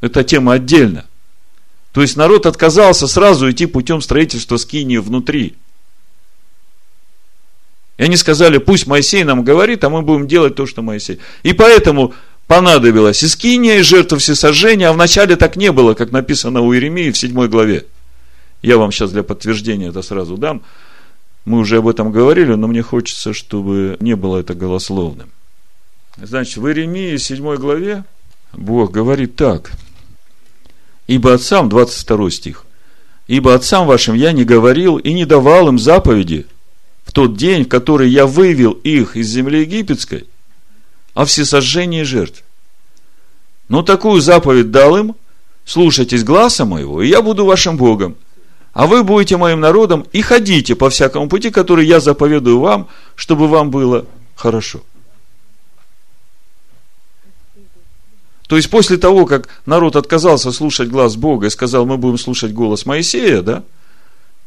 [0.00, 1.06] Это тема отдельно.
[1.92, 5.54] То есть народ отказался сразу идти путем строительства скинии внутри.
[7.96, 11.20] И они сказали, пусть Моисей нам говорит, а мы будем делать то, что Моисей.
[11.44, 12.12] И поэтому
[12.48, 17.18] понадобилась искиния и жертва всесожжения, а вначале так не было, как написано у Иеремии в
[17.18, 17.86] 7 главе.
[18.62, 20.62] Я вам сейчас для подтверждения это сразу дам.
[21.44, 25.30] Мы уже об этом говорили, но мне хочется, чтобы не было это голословным.
[26.16, 28.04] Значит, в Иеремии 7 главе
[28.52, 29.72] Бог говорит так.
[31.06, 32.64] «Ибо отцам», 22 стих,
[33.26, 36.46] «Ибо отцам вашим я не говорил и не давал им заповеди
[37.04, 40.26] в тот день, в который я вывел их из земли египетской,
[41.14, 42.44] о всесожжении жертв.
[43.68, 45.16] Но такую заповедь дал им,
[45.64, 48.16] слушайтесь гласа моего, и я буду вашим Богом,
[48.72, 53.48] а вы будете моим народом и ходите по всякому пути, который я заповедую вам, чтобы
[53.48, 54.82] вам было хорошо.
[58.48, 62.52] То есть после того, как народ отказался слушать глаз Бога и сказал, мы будем слушать
[62.52, 63.62] голос Моисея, да,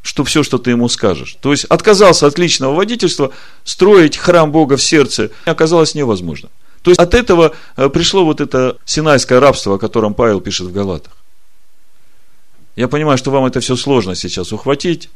[0.04, 1.38] что все, что ты ему скажешь.
[1.42, 3.32] То есть отказался от личного водительства,
[3.64, 6.50] строить храм Бога в сердце оказалось невозможно.
[6.84, 10.72] То есть от этого э, пришло вот это синайское рабство, о котором Павел пишет в
[10.72, 11.14] Галатах.
[12.78, 15.10] Я понимаю, что вам это все сложно сейчас ухватить.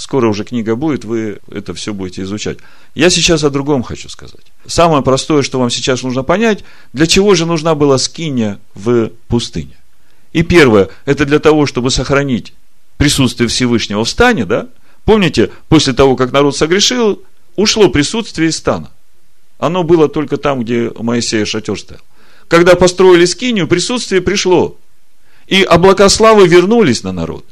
[0.00, 2.56] Скоро уже книга будет, вы это все будете изучать.
[2.94, 4.46] Я сейчас о другом хочу сказать.
[4.66, 9.76] Самое простое, что вам сейчас нужно понять, для чего же нужна была скиния в пустыне.
[10.32, 12.54] И первое, это для того, чтобы сохранить
[12.96, 14.68] присутствие Всевышнего в стане, да?
[15.04, 17.22] Помните, после того, как народ согрешил,
[17.56, 18.90] ушло присутствие из стана.
[19.58, 22.02] Оно было только там, где Моисея шатер стоял.
[22.48, 24.78] Когда построили скинию, присутствие пришло.
[25.46, 27.44] И облака славы вернулись на народ.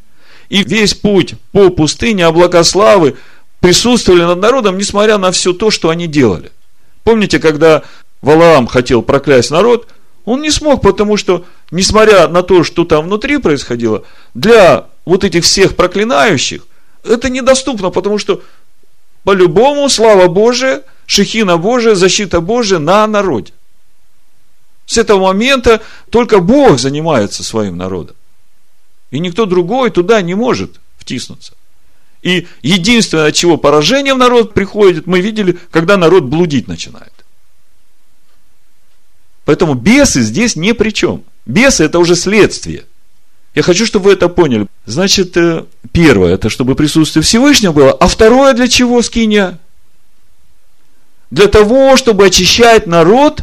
[0.48, 3.16] И весь путь по пустыне облака славы
[3.60, 6.52] присутствовали над народом, несмотря на все то, что они делали.
[7.04, 7.82] Помните, когда
[8.22, 9.88] Валаам хотел проклясть народ,
[10.24, 15.44] он не смог, потому что, несмотря на то, что там внутри происходило, для вот этих
[15.44, 16.66] всех проклинающих,
[17.04, 18.42] это недоступно, потому что
[19.24, 23.52] по-любому слава Божия, шехина Божия, защита Божия на народе.
[24.86, 28.16] С этого момента только Бог занимается своим народом.
[29.10, 31.54] И никто другой туда не может втиснуться.
[32.22, 37.12] И единственное, от чего поражение в народ приходит, мы видели, когда народ блудить начинает.
[39.44, 41.24] Поэтому бесы здесь ни при чем.
[41.46, 42.84] Бесы это уже следствие–
[43.58, 44.68] я хочу, чтобы вы это поняли.
[44.86, 47.92] Значит, э, первое, это чтобы присутствие Всевышнего было.
[47.92, 49.58] А второе, для чего скиния?
[51.32, 53.42] Для того, чтобы очищать народ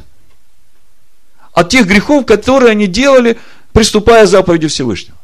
[1.51, 3.38] от тех грехов, которые они делали,
[3.73, 5.14] приступая к заповеди Всевышнего.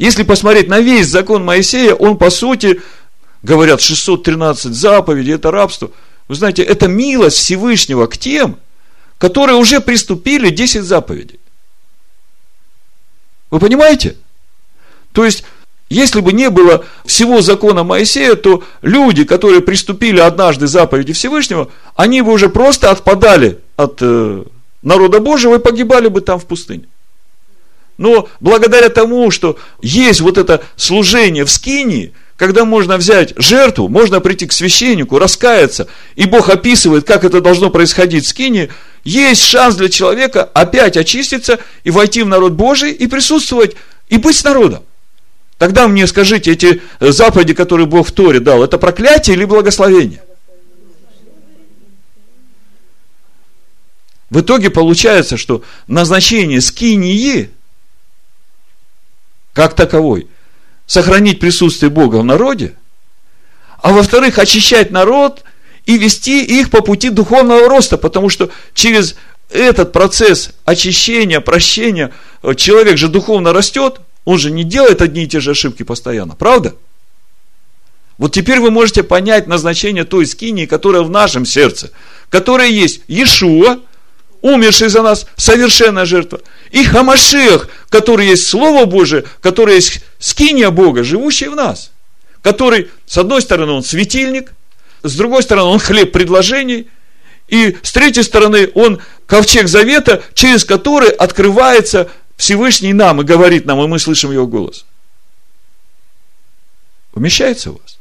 [0.00, 2.80] Если посмотреть на весь закон Моисея, он по сути,
[3.42, 5.90] говорят, 613 заповедей, это рабство.
[6.26, 8.58] Вы знаете, это милость Всевышнего к тем,
[9.18, 11.38] которые уже приступили 10 заповедей.
[13.50, 14.16] Вы понимаете?
[15.12, 15.44] То есть,
[15.90, 22.22] если бы не было всего закона Моисея, то люди, которые приступили однажды заповеди Всевышнего, они
[22.22, 24.44] бы уже просто отпадали от э,
[24.80, 26.86] народа Божьего и погибали бы там в пустыне.
[28.00, 34.20] Но благодаря тому, что есть вот это служение в скинии, когда можно взять жертву, можно
[34.20, 35.86] прийти к священнику, раскаяться,
[36.16, 38.70] и Бог описывает, как это должно происходить в скинии,
[39.04, 43.76] есть шанс для человека опять очиститься и войти в народ Божий и присутствовать,
[44.08, 44.82] и быть с народом.
[45.58, 50.22] Тогда мне скажите, эти заповеди, которые Бог в Торе дал, это проклятие или благословение?
[54.30, 57.50] В итоге получается, что назначение скинии,
[59.52, 60.28] как таковой,
[60.86, 62.74] сохранить присутствие Бога в народе,
[63.82, 65.44] а во-вторых, очищать народ
[65.86, 69.16] и вести их по пути духовного роста, потому что через
[69.48, 72.12] этот процесс очищения, прощения,
[72.56, 76.74] человек же духовно растет, он же не делает одни и те же ошибки постоянно, правда?
[78.18, 81.90] Вот теперь вы можете понять назначение той скинии, которая в нашем сердце,
[82.28, 83.80] которая есть Иешуа,
[84.42, 91.04] умерший за нас, совершенная жертва, и Хамашех, который есть Слово Божие, который есть скиния Бога,
[91.04, 91.92] живущий в нас,
[92.42, 94.52] который, с одной стороны, он светильник,
[95.02, 96.88] с другой стороны, он хлеб предложений,
[97.48, 103.82] и с третьей стороны, он ковчег завета, через который открывается Всевышний нам и говорит нам,
[103.82, 104.86] и мы слышим его голос.
[107.12, 107.98] Умещается у вас?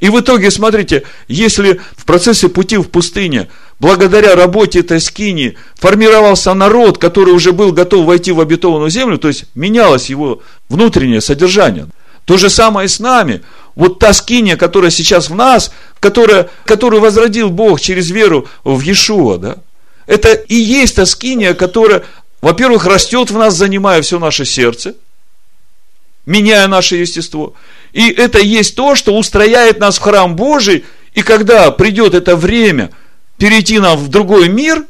[0.00, 3.48] И в итоге, смотрите, если в процессе пути в пустыне,
[3.82, 9.26] благодаря работе этой скини, формировался народ, который уже был готов войти в обетованную землю, то
[9.26, 11.88] есть менялось его внутреннее содержание,
[12.24, 13.42] то же самое и с нами.
[13.74, 19.38] Вот та скиния, которая сейчас в нас, которая, которую возродил Бог через веру в Иешуа,
[19.38, 19.56] да,
[20.06, 22.04] это и есть та скиния, которая,
[22.40, 24.94] во-первых, растет в нас, занимая все наше сердце,
[26.24, 27.54] меняя наше естество–
[27.92, 32.90] и это есть то, что устрояет нас в храм Божий, и когда придет это время
[33.42, 34.86] перейти нам в другой мир,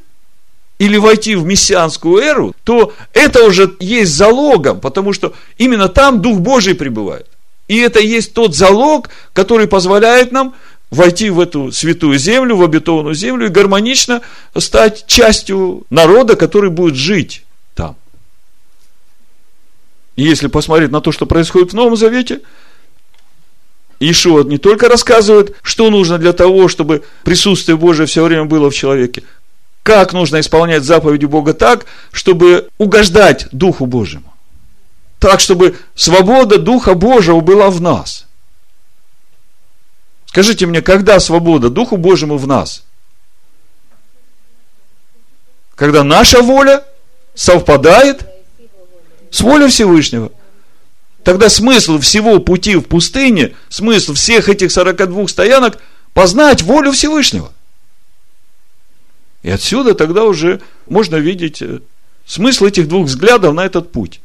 [0.78, 6.38] или войти в мессианскую эру, то это уже есть залогом, потому что именно там Дух
[6.40, 7.26] Божий пребывает.
[7.66, 10.54] И это есть тот залог, который позволяет нам
[10.90, 14.20] войти в эту святую землю, в обетованную землю и гармонично
[14.58, 17.96] стать частью народа, который будет жить там.
[20.16, 22.42] И если посмотреть на то, что происходит в Новом Завете–
[24.10, 28.74] Ишуа не только рассказывает, что нужно для того, чтобы присутствие Божие все время было в
[28.74, 29.22] человеке,
[29.82, 34.32] как нужно исполнять заповеди Бога так, чтобы угождать Духу Божьему.
[35.18, 38.26] Так, чтобы свобода Духа Божьего была в нас.
[40.26, 42.82] Скажите мне, когда свобода Духу Божьему в нас?
[45.76, 46.84] Когда наша воля
[47.34, 48.26] совпадает
[49.30, 50.32] с волей Всевышнего–
[51.24, 55.78] Тогда смысл всего пути в пустыне, смысл всех этих 42 стоянок–
[56.14, 57.52] познать волю Всевышнего.
[59.42, 61.80] И отсюда тогда уже можно видеть э,
[62.26, 64.20] смысл этих двух взглядов на этот путь.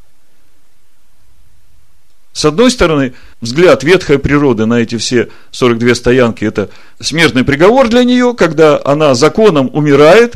[2.34, 8.04] С одной стороны, взгляд ветхой природы на эти все 42 стоянки– это смертный приговор для
[8.04, 10.36] нее, когда она законом умирает,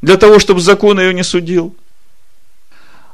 [0.00, 1.76] для того, чтобы закон ее не судил.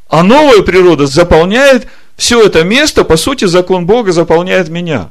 [0.09, 1.87] А новая природа заполняет
[2.19, 5.11] все это место, по сути, закон Бога заполняет меня.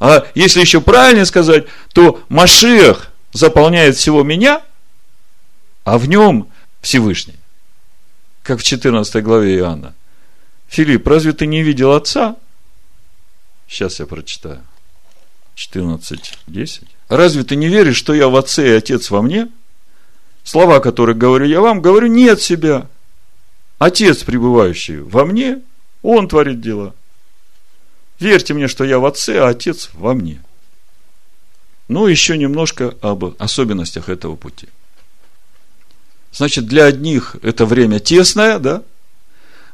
[0.00, 4.62] А если еще правильно сказать, то Машиах заполняет всего меня,
[5.84, 6.48] а в нем
[6.80, 7.36] Всевышний.
[8.42, 9.94] Как в 14 главе Иоанна.
[10.66, 12.36] Филипп, разве ты не видел Отца?
[13.68, 14.62] Сейчас я прочитаю.
[15.56, 16.86] 14.10.
[17.10, 19.50] Разве ты не веришь, что я в Отце и Отец во мне?
[20.42, 22.88] Слова, которые говорю я вам, говорю не от себя.
[23.78, 25.60] Отец, пребывающий во мне,
[26.02, 26.94] он творит дела.
[28.18, 30.40] Верьте мне, что я в Отце, а Отец во мне.
[31.88, 34.68] Ну, еще немножко об особенностях этого пути.
[36.32, 38.82] Значит, для одних это время тесное, да?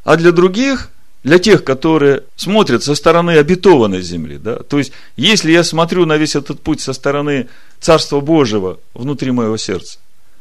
[0.03, 0.91] А для других,
[1.23, 4.57] для тех, которые смотрят со стороны обетованной земли, да?
[4.57, 7.49] То есть, если я смотрю на весь этот путь со стороны
[7.81, 9.99] Царства Божьего внутри моего сердца,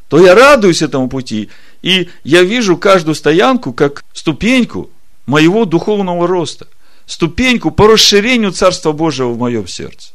[0.08, 1.50] то я радуюсь этому пути,
[1.82, 4.90] и я вижу каждую стоянку как ступеньку
[5.28, 6.66] моего духовного роста,
[7.06, 10.12] ступеньку по расширению Царства Божьего в моем сердце.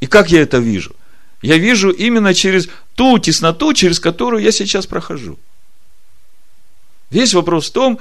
[0.00, 0.94] И как я это вижу?
[1.42, 5.38] Я вижу именно через ту тесноту, через которую я сейчас прохожу.
[7.10, 8.00] Весь вопрос в том,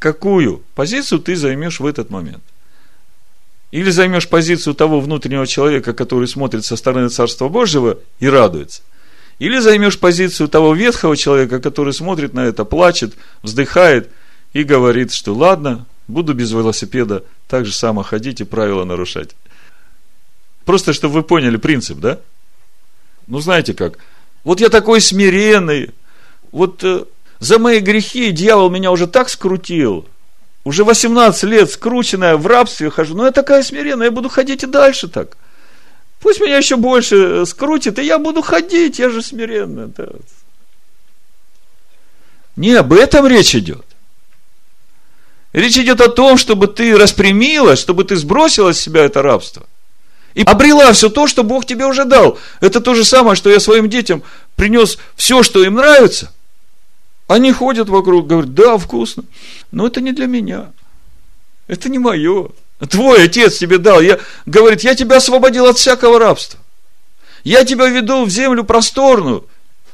[0.00, 2.42] какую позицию ты займешь в этот момент.
[3.70, 8.82] Или займешь позицию того внутреннего человека, который смотрит со стороны Царства Божьего и радуется.
[9.38, 14.10] Или займешь позицию того ветхого человека, который смотрит на это, плачет, вздыхает
[14.52, 19.36] и говорит, что ладно, буду без велосипеда так же само ходить и правила нарушать.
[20.64, 22.18] Просто, чтобы вы поняли принцип, да?
[23.26, 23.98] Ну, знаете как?
[24.44, 25.90] Вот я такой смиренный,
[26.52, 27.04] вот э,
[27.38, 30.06] за мои грехи дьявол меня уже так скрутил,
[30.64, 34.66] уже 18 лет скрученная, в рабстве хожу, но я такая смиренная, я буду ходить и
[34.66, 35.36] дальше так.
[36.20, 39.86] Пусть меня еще больше э, скрутит, и я буду ходить, я же смиренная.
[39.86, 40.08] Да.
[42.56, 43.84] Не об этом речь идет.
[45.52, 49.66] Речь идет о том, чтобы ты распрямилась, чтобы ты сбросила с себя это рабство.
[50.34, 52.38] И обрела все то, что Бог тебе уже дал.
[52.60, 54.22] Это то же самое, что я своим детям
[54.54, 56.32] принес все, что им нравится.
[57.26, 59.24] Они ходят вокруг, говорят, да, вкусно.
[59.72, 60.70] Но это не для меня.
[61.66, 62.50] Это не мое.
[62.88, 64.00] Твой отец тебе дал.
[64.00, 66.60] Я, говорит, я тебя освободил от всякого рабства.
[67.42, 69.46] Я тебя веду в землю просторную.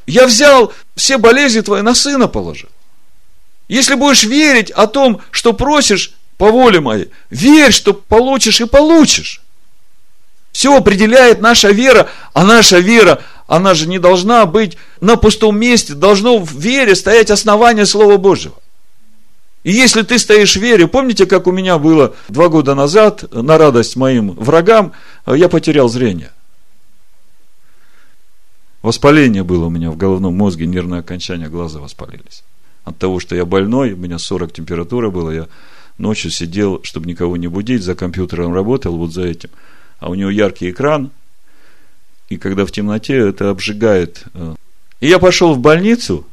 [0.06, 2.68] Я взял все болезни твои на сына положил.
[3.68, 9.42] Если будешь верить о том, что просишь по воле моей, верь, что получишь и получишь.
[10.52, 15.94] Все определяет наша вера, а наша вера, она же не должна быть на пустом месте,
[15.94, 18.54] должно в вере стоять основание Слова Божьего.
[19.64, 23.58] И если ты стоишь в вере, помните, как у меня было два года назад, на
[23.58, 24.92] радость моим врагам,
[25.26, 26.30] я потерял зрение.
[28.82, 32.44] Воспаление было у меня в головном мозге, нервные окончания глаза воспалились
[32.86, 35.48] от того, что я больной, у меня 40 температура была, я
[35.98, 39.50] ночью сидел, чтобы никого не будить, за компьютером работал, вот за этим.
[39.98, 41.10] А у него яркий экран,
[42.28, 44.22] и когда в темноте это обжигает.
[44.34, 44.54] Э.
[45.00, 46.24] И я пошел в больницу,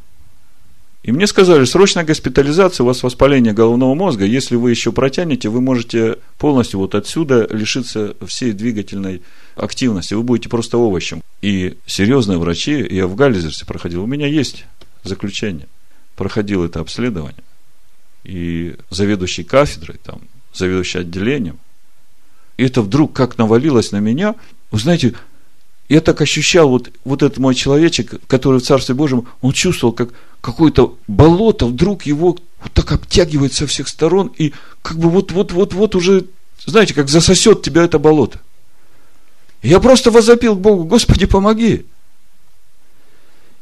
[1.02, 5.60] и мне сказали, срочная госпитализация, у вас воспаление головного мозга, если вы еще протянете, вы
[5.60, 9.24] можете полностью вот отсюда лишиться всей двигательной
[9.56, 11.22] активности, вы будете просто овощем.
[11.42, 14.66] И серьезные врачи, я в Галлизерсе проходил, у меня есть
[15.04, 15.68] заключение–
[16.16, 17.44] проходил это обследование,
[18.24, 20.22] и заведующий кафедрой, там,
[20.54, 21.60] заведующий отделением,
[22.58, 24.36] и это вдруг как навалилось на меня,
[24.72, 25.16] вы знаете,
[25.90, 30.10] я так ощущал, вот, вот этот мой человечек, который в Царстве Божьем, он чувствовал, как
[30.42, 36.26] какое-то болото вдруг его вот так обтягивает со всех сторон, и как бы вот-вот-вот-вот уже,
[36.66, 38.40] знаете, как засосет тебя это болото.
[39.62, 41.86] я просто возопил к Богу, Господи, помоги.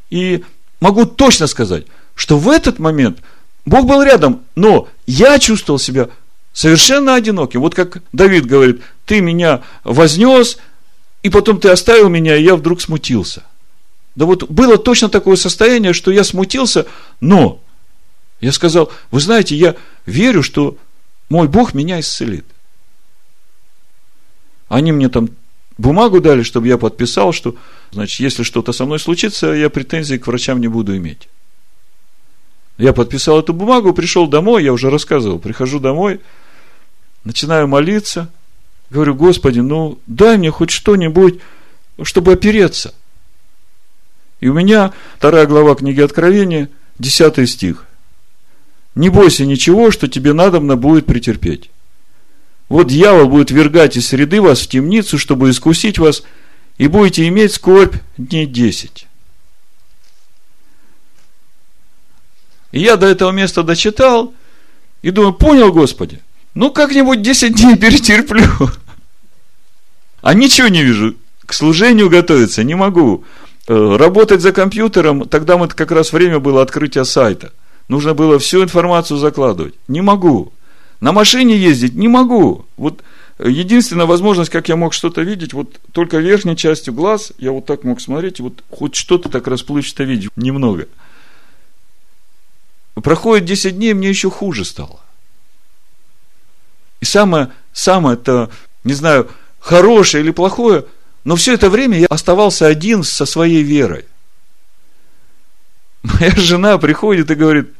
[0.09, 0.43] И
[0.79, 1.85] могу точно сказать,
[2.21, 3.17] что в этот момент
[3.65, 6.09] Бог был рядом, но я чувствовал себя
[6.53, 7.61] совершенно одиноким.
[7.61, 10.59] Вот как Давид говорит, ты меня вознес,
[11.23, 13.41] и потом ты оставил меня, и я вдруг смутился.
[14.13, 16.85] Да вот было точно такое состояние, что я смутился,
[17.21, 17.59] но
[18.39, 20.77] я сказал, вы знаете, я верю, что
[21.27, 22.45] мой Бог меня исцелит.
[24.69, 25.29] Они мне там
[25.79, 27.55] бумагу дали, чтобы я подписал, что,
[27.91, 31.27] значит, если что-то со мной случится, я претензий к врачам не буду иметь.
[32.77, 36.19] Я подписал эту бумагу, пришел домой, я уже рассказывал, прихожу домой,
[37.23, 38.31] начинаю молиться,
[38.89, 41.39] говорю, Господи, ну дай мне хоть что-нибудь,
[42.01, 42.93] чтобы опереться.
[44.39, 47.85] И у меня вторая глава книги Откровения, десятый стих.
[48.95, 51.69] Не бойся ничего, что тебе надобно будет претерпеть.
[52.67, 56.23] Вот дьявол будет вергать из среды вас в темницу, чтобы искусить вас,
[56.77, 59.07] и будете иметь скорбь дней десять.
[62.71, 64.33] И я до этого места дочитал,
[65.01, 66.19] и думаю, понял, Господи,
[66.53, 68.45] ну как-нибудь 10 дней перетерплю.
[70.21, 71.15] А ничего не вижу.
[71.45, 73.23] К служению готовиться не могу.
[73.67, 77.51] Э, работать за компьютером, тогда мы как раз время было открытия сайта.
[77.87, 79.73] Нужно было всю информацию закладывать.
[79.87, 80.53] Не могу.
[80.99, 82.65] На машине ездить не могу.
[82.77, 83.01] Вот
[83.43, 87.83] единственная возможность, как я мог что-то видеть, вот только верхней частью глаз я вот так
[87.83, 90.87] мог смотреть, вот хоть что-то так расплывчато видеть, немного–
[92.95, 94.99] Проходит 10 дней, мне еще хуже стало.
[96.99, 98.49] И самое, самое это,
[98.83, 99.29] не знаю,
[99.59, 100.85] хорошее или плохое,
[101.23, 104.05] но все это время я оставался один со своей верой.
[106.03, 107.71] Моя жена приходит и говорит,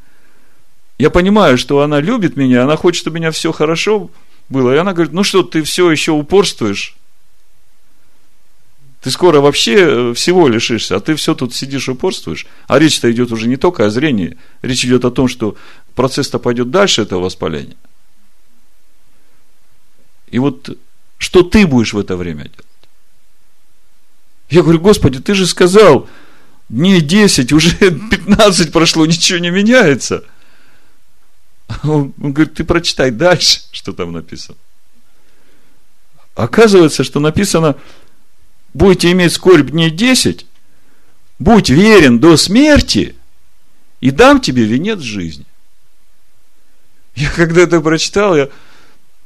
[0.98, 4.10] я понимаю, что она любит меня, она хочет, чтобы у меня все хорошо
[4.48, 4.72] было.
[4.74, 6.96] И она говорит, ну что, ты все еще упорствуешь?
[9.02, 12.46] Ты скоро вообще э, всего лишишься, а ты все тут сидишь упорствуешь.
[12.68, 15.56] А речь-то идет уже не только о зрении, речь идет о том, что
[15.96, 17.76] процесс-то пойдет дальше этого воспаления.
[20.30, 20.78] И вот
[21.18, 22.64] что ты будешь в это время делать?
[24.50, 26.08] Я говорю, Господи, ты же сказал,
[26.68, 27.70] дней 10, уже
[28.10, 30.22] 15 прошло, ничего не меняется.
[31.82, 34.56] Он говорит, ты прочитай дальше, что там написано.
[36.36, 37.76] Оказывается, что написано,
[38.74, 40.46] будете иметь скорбь дней 10,
[41.38, 43.14] будь верен до смерти,
[44.00, 45.46] и дам тебе венец жизни.
[47.14, 48.48] Я когда это прочитал, я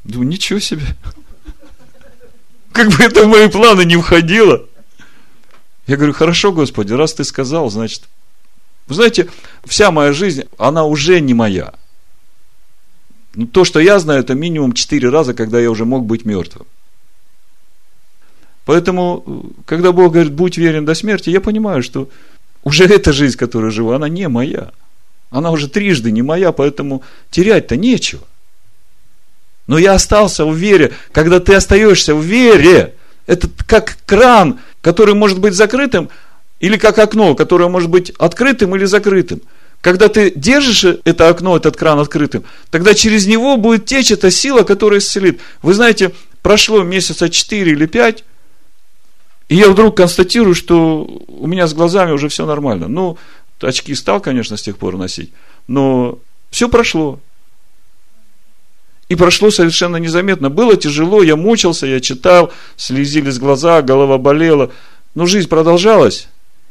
[0.05, 0.83] думаю, ничего себе.
[2.73, 4.67] Как бы это в мои планы не входило.
[5.87, 8.03] Я говорю, хорошо, Господи, раз ты сказал, значит,
[8.87, 9.29] вы знаете,
[9.65, 11.75] вся моя жизнь, она уже не моя.
[13.35, 16.67] Ну, то, что я знаю, это минимум четыре раза, когда я уже мог быть мертвым.
[18.67, 22.11] Поэтому, когда Бог говорит, будь верен до смерти, я понимаю, что
[22.65, 24.73] уже эта жизнь, которую живу, она не моя.
[25.31, 28.23] Она уже трижды не моя, поэтому терять-то нечего.
[29.67, 30.93] Но я остался в вере.
[31.13, 32.95] Когда ты остаешься в вере,
[33.27, 36.11] это как кран, который может быть закрытым,
[36.59, 39.43] или как окно, которое может быть открытым или закрытым.
[39.81, 44.63] Когда ты держишь это окно, этот кран открытым, тогда через него будет течь эта сила,
[44.63, 45.41] которая исцелит.
[45.63, 46.13] Вы знаете,
[46.43, 48.25] прошло месяца 4 или 5,
[49.49, 52.89] и я вдруг констатирую, что у меня с глазами уже все нормально.
[52.89, 53.17] Ну,
[53.61, 55.33] очки стал, конечно, с тех пор носить,
[55.69, 56.19] но
[56.51, 57.21] все прошло.
[59.09, 60.51] И прошло совершенно незаметно.
[60.51, 64.73] Было тяжело, я мучился, я читал, слезились глаза, голова болела.
[65.15, 66.29] Но жизнь продолжалась,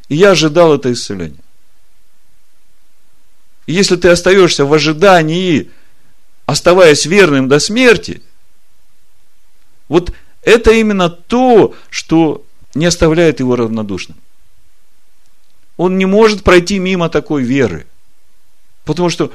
[0.10, 1.40] и я ожидал это исцеление.
[3.68, 5.72] И если ты остаешься в ожидании,
[6.46, 8.22] оставаясь верным до смерти,
[9.88, 10.12] вот
[10.42, 12.46] это именно то, что
[12.76, 14.18] не оставляет его равнодушным.
[15.78, 17.86] Он не может пройти мимо такой веры.
[18.86, 19.32] Потому что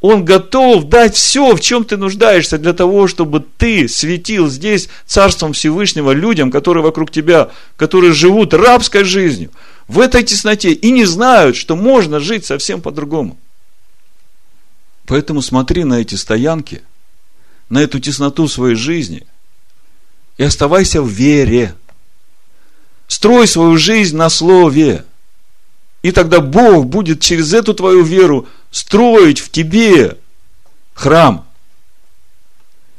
[0.00, 5.52] он готов дать все, в чем ты нуждаешься, для того, чтобы ты светил здесь Царством
[5.52, 9.50] Всевышнего людям, которые вокруг тебя, которые живут рабской жизнью,
[9.88, 13.38] в этой тесноте и не знают, что можно жить совсем по-другому.
[15.06, 16.82] Поэтому смотри на эти стоянки,
[17.68, 19.26] на эту тесноту своей жизни
[20.38, 21.74] и оставайся в вере.
[23.10, 25.04] Строй свою жизнь на слове.
[26.02, 30.16] И тогда Бог будет через эту твою веру строить в тебе
[30.94, 31.44] храм.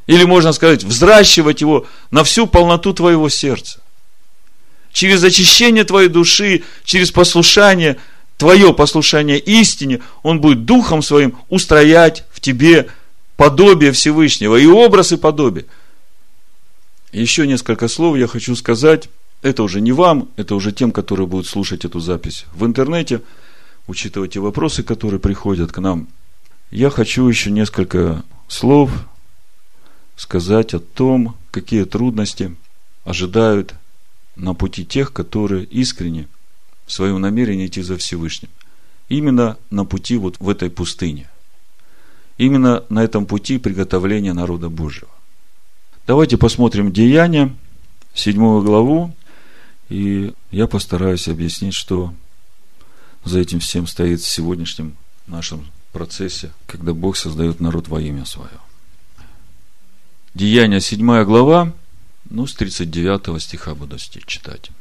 [0.08, 3.80] Или можно сказать, взращивать его на всю полноту твоего сердца.
[4.92, 7.96] Через очищение твоей души, через послушание,
[8.36, 12.90] твое послушание истине, он будет духом своим устроять в тебе
[13.38, 15.68] подобие Всевышнего, и образ, и подобие.
[17.14, 19.08] Еще несколько слов я хочу сказать.
[19.42, 23.22] Это уже не вам, это уже тем, которые будут слушать эту запись в интернете–
[23.88, 26.08] учитывая те вопросы, которые приходят к нам,
[26.72, 28.92] я хочу еще несколько слов
[30.16, 32.56] сказать о том, какие трудности
[33.04, 33.74] ожидают
[34.36, 36.28] на пути тех, которые искренне
[36.86, 38.50] в своем намерении идти за Всевышним.
[39.10, 41.30] Именно на пути вот в этой пустыне.
[42.38, 45.12] Именно на этом пути приготовления народа Божьего.
[46.08, 47.54] Давайте посмотрим Деяния,
[48.14, 49.14] седьмую главу,
[49.92, 52.14] и я постараюсь объяснить, что
[53.26, 54.96] за этим всем стоит в сегодняшнем
[55.28, 58.58] нашем процессе, когда Бог создает народ во имя свое.
[60.34, 61.74] Деяния 7 глава,
[62.30, 64.72] ну, с 39 стиха буду читать.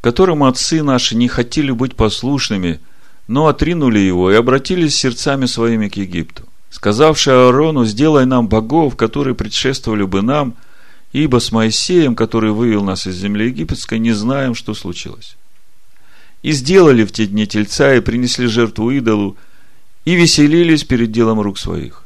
[0.00, 2.80] Которому отцы наши не хотели быть послушными,
[3.28, 9.36] но отринули его и обратились сердцами своими к Египту, сказавши Аарону, сделай нам богов, которые
[9.36, 10.56] предшествовали бы нам,
[11.12, 15.36] ибо с Моисеем, который вывел нас из земли египетской, не знаем, что случилось.
[16.42, 19.36] И сделали в те дни тельца, и принесли жертву идолу,
[20.04, 22.04] и веселились перед делом рук своих.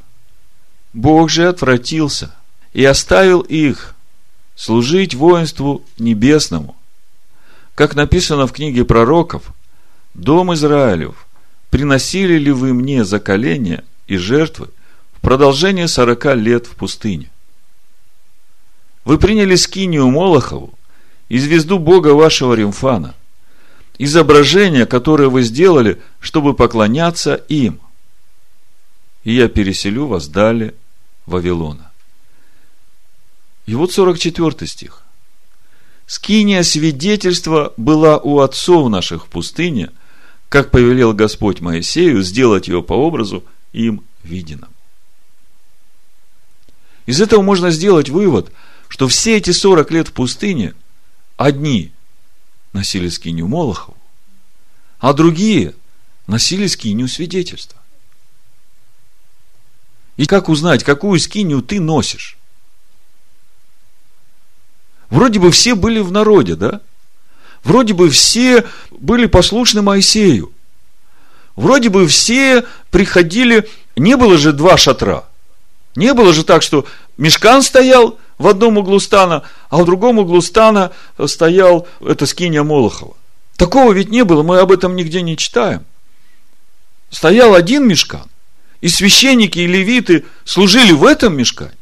[0.93, 2.35] Бог же отвратился
[2.73, 3.95] и оставил их
[4.55, 6.75] служить воинству небесному.
[7.75, 9.53] Как написано в книге пророков,
[10.13, 11.25] «Дом Израилев,
[11.71, 14.69] приносили ли вы мне заколения и жертвы
[15.13, 17.31] в продолжение сорока лет в пустыне?
[19.05, 20.73] Вы приняли скинию Молохову
[21.29, 23.15] и звезду Бога вашего Римфана–
[23.97, 27.79] изображения, которые вы сделали, чтобы поклоняться им.
[29.23, 30.73] И я переселю вас далее
[31.25, 31.91] Вавилона.
[33.65, 35.03] И вот 44 стих.
[36.05, 39.89] Скиния свидетельства была у отцов наших в пустыне,
[40.49, 44.69] как повелел Господь Моисею сделать ее по образу им виденным.
[47.05, 48.51] Из этого можно сделать вывод,
[48.93, 50.75] что все эти 40 лет в пустыне
[51.35, 51.91] одни
[52.73, 53.97] носили скинию Молохову,
[54.99, 55.73] а другие
[56.27, 57.81] носили скинию свидетельства.
[60.15, 62.37] И как узнать, какую скинию ты носишь?
[65.09, 66.79] Вроде бы все были в народе, да?
[67.63, 70.51] Вроде бы все были послушны Моисею.
[71.55, 75.23] Вроде бы все приходили, не было же два шатра.
[75.95, 76.85] Не было же так, что
[77.17, 80.91] мешкан стоял, в одном углу стана, а в другом углу стана
[81.25, 83.15] стоял это скиния Молохова.
[83.57, 85.85] Такого ведь не было, мы об этом нигде не читаем.
[87.09, 88.27] Стоял один мешкан,
[88.81, 91.77] и священники и левиты служили в этом мешкане.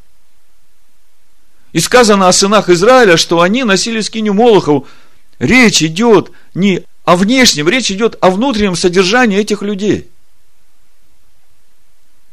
[1.72, 4.86] И сказано о сынах Израиля, что они носили скинию Молохову.
[5.40, 10.10] Речь идет не о внешнем, речь идет о внутреннем содержании этих людей.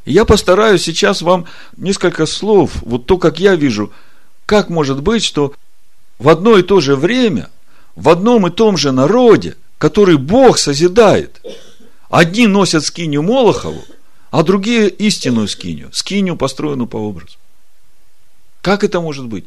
[0.04, 1.46] я постараюсь сейчас вам
[1.76, 3.92] несколько слов, вот то, как я вижу–
[4.48, 5.54] как может быть, что
[6.18, 7.50] в одно и то же время,
[7.96, 11.42] в одном и том же народе, который Бог созидает,
[12.08, 13.84] одни носят скинию Молохову,
[14.30, 17.36] а другие истинную скинию, скинию, построенную по образу.
[18.62, 19.44] Как это может быть?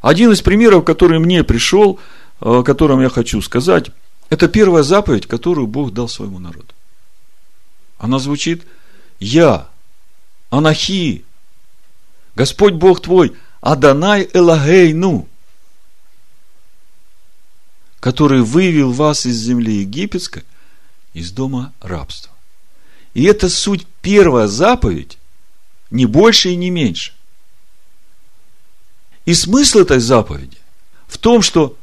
[0.00, 2.00] Один из примеров, который мне пришел,
[2.40, 3.92] о котором я хочу сказать,
[4.28, 6.74] это первая заповедь, которую Бог дал своему народу.
[7.98, 8.66] Она звучит
[9.20, 9.68] «Я,
[10.50, 11.24] Анахи,
[12.34, 15.28] Господь Бог твой, Аданай Элагейну,
[18.00, 20.42] который вывел вас из земли египетской,
[21.14, 22.32] из дома рабства.
[23.14, 25.16] И это суть первая заповедь,
[25.90, 27.14] не больше и не меньше.
[29.26, 30.58] И смысл этой заповеди
[31.06, 31.76] в том, что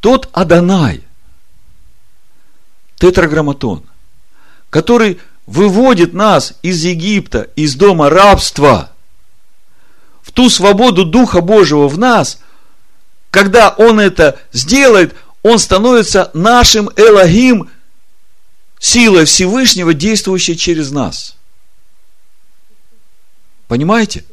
[0.00, 1.02] тот Адонай,
[2.96, 3.82] тетраграмматон,
[4.68, 8.93] который выводит нас из Египта, из дома рабства,
[10.34, 12.40] ту свободу Духа Божьего в нас,
[13.30, 17.70] когда Он это сделает, Он становится нашим Элогим,
[18.78, 21.36] силой Всевышнего, действующей через нас.
[23.66, 24.24] Понимаете?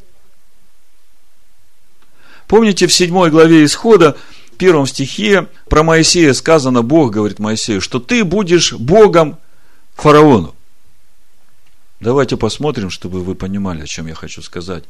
[2.48, 4.18] Помните, в седьмой главе Исхода,
[4.54, 9.40] в первом стихе, про Моисея сказано, Бог говорит Моисею, что ты будешь Богом
[9.96, 10.54] фараону.
[12.02, 14.84] Давайте посмотрим, чтобы вы понимали, о чем я хочу сказать.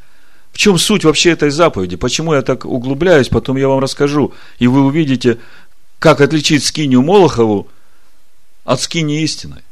[0.52, 1.95] В чем суть вообще этой заповеди?
[1.95, 3.30] Почему я так углубляюсь?
[3.30, 4.34] Потом я вам расскажу.
[4.60, 5.39] И вы увидите,
[5.99, 7.68] как отличить скинию Молохову
[8.66, 9.64] от скини истины.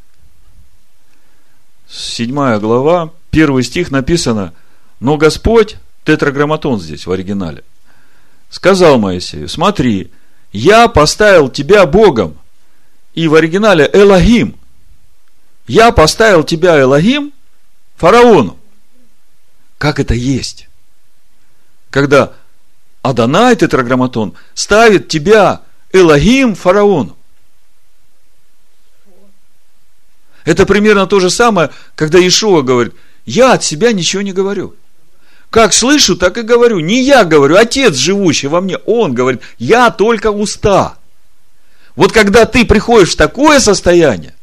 [1.89, 4.53] Седьмая глава, первый стих написано,
[4.99, 7.63] но Господь, тетраграмматон здесь в оригинале,
[8.49, 10.11] сказал Моисею, смотри,
[10.51, 12.37] я поставил тебя Богом.
[13.15, 14.55] И в оригинале Элогим.
[15.67, 17.33] Я поставил тебя Элогим
[17.97, 18.57] фараону.
[19.77, 20.68] Как это есть?
[21.89, 22.33] Когда
[23.01, 25.61] Адонай, тетраграмматон, ставит тебя
[25.91, 27.17] Элогим фараону.
[30.45, 32.93] Это примерно то же самое, когда Ишуа говорит,
[33.25, 34.75] я от себя ничего не говорю.
[35.49, 36.79] Как слышу, так и говорю.
[36.79, 40.97] Не я говорю, Отец, живущий во мне, Он говорит, я только уста.
[41.95, 44.35] Вот когда ты приходишь в такое состояние,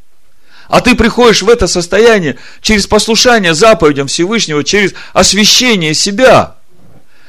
[0.67, 6.56] а ты приходишь в это состояние через послушание заповедям Всевышнего, через освящение себя,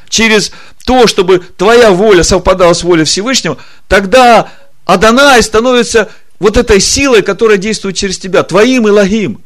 [0.08, 0.52] через
[0.84, 4.50] то, чтобы твоя воля совпадала с волей Всевышнего, тогда
[4.84, 9.42] Адонай становится вот этой силой, которая действует через тебя, твоим Илогим.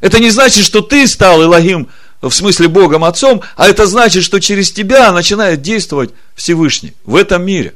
[0.00, 1.88] Это не значит, что ты стал Илогим
[2.20, 7.44] в смысле Богом Отцом, а это значит, что через тебя начинает действовать Всевышний в этом
[7.44, 7.74] мире.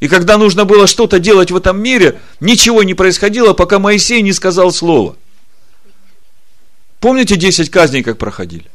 [0.00, 4.32] И когда нужно было что-то делать в этом мире, ничего не происходило, пока Моисей не
[4.32, 5.16] сказал слово.
[7.00, 8.66] Помните 10 казней, как проходили?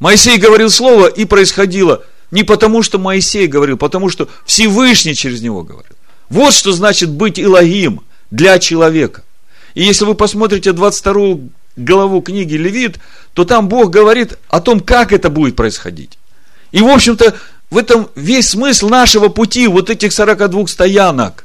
[0.00, 5.62] Моисей говорил слово, и происходило не потому, что Моисей говорил, потому что Всевышний через него
[5.62, 5.92] говорил.
[6.28, 9.22] Вот что значит быть Илогим для человека.
[9.74, 12.98] И если вы посмотрите 22 главу книги Левит,
[13.34, 16.18] то там Бог говорит о том, как это будет происходить.
[16.72, 17.36] И, в общем-то,
[17.70, 21.44] в этом весь смысл нашего пути, вот этих 42 стоянок,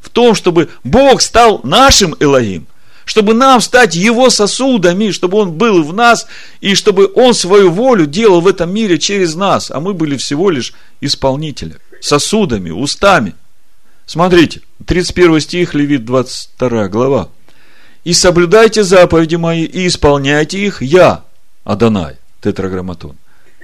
[0.00, 2.66] в том, чтобы Бог стал нашим Элогим,
[3.12, 6.26] чтобы нам стать Его сосудами, чтобы Он был в нас,
[6.62, 10.48] и чтобы Он свою волю делал в этом мире через нас, а мы были всего
[10.48, 13.34] лишь исполнители, сосудами, устами.
[14.06, 17.28] Смотрите, 31 стих, Левит 22 глава.
[18.02, 21.22] «И соблюдайте заповеди мои, и исполняйте их, я,
[21.64, 23.18] Адонай, тетраграмматон.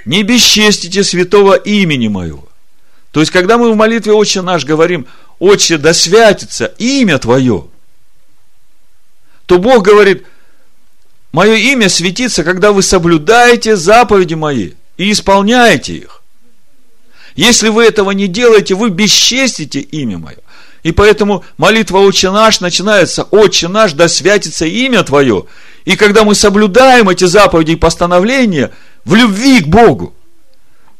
[0.04, 2.46] Не бесчестите святого имени моего».
[3.12, 5.06] То есть, когда мы в молитве «Отче наш» говорим,
[5.38, 7.64] «Отче, да святится имя Твое»,
[9.48, 10.26] то Бог говорит,
[11.32, 16.22] мое имя светится, когда вы соблюдаете заповеди мои и исполняете их.
[17.34, 20.36] Если вы этого не делаете, вы бесчестите имя мое.
[20.82, 25.46] И поэтому молитва «Отче наш» начинается «Отче наш, да святится имя Твое».
[25.86, 28.70] И когда мы соблюдаем эти заповеди и постановления
[29.06, 30.14] в любви к Богу,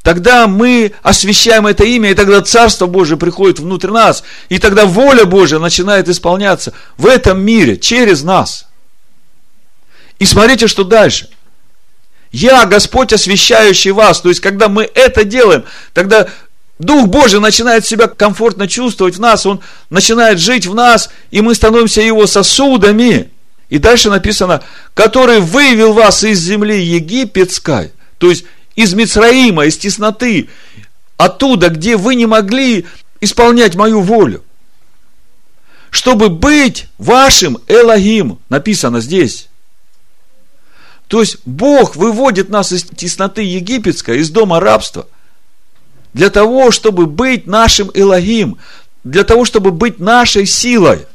[0.08, 5.26] тогда мы освящаем это имя, и тогда Царство Божие приходит внутрь нас, и тогда воля
[5.26, 8.68] Божия начинает исполняться в этом мире через нас.
[10.18, 11.28] И смотрите, что дальше.
[12.32, 14.22] Я Господь, освящающий вас.
[14.22, 16.26] То есть, когда мы это делаем, тогда
[16.78, 21.54] Дух Божий начинает себя комфортно чувствовать в нас, Он начинает жить в нас, и мы
[21.54, 23.30] становимся Его сосудами.
[23.68, 24.62] И дальше написано,
[24.94, 28.46] который вывел вас из земли египетской, то есть
[28.78, 30.48] из Мицраима, из тесноты,
[31.16, 32.86] оттуда, где вы не могли
[33.20, 34.44] исполнять мою волю.
[35.90, 39.48] Чтобы быть вашим Элогим, написано здесь.
[41.08, 45.08] То есть Бог выводит нас из тесноты египетской, из дома рабства,
[46.12, 48.58] для того, чтобы быть нашим Элогим,
[49.02, 51.06] для того, чтобы быть нашей силой.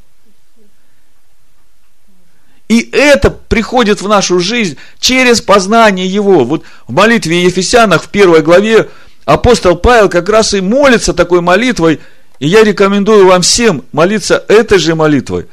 [2.73, 6.43] И это приходит в нашу жизнь через познание Его.
[6.43, 8.89] Вот в молитве Ефесянах в первой главе
[9.25, 11.99] апостол Павел как раз и молится такой молитвой.
[12.39, 15.45] И я рекомендую вам всем молиться этой же молитвой.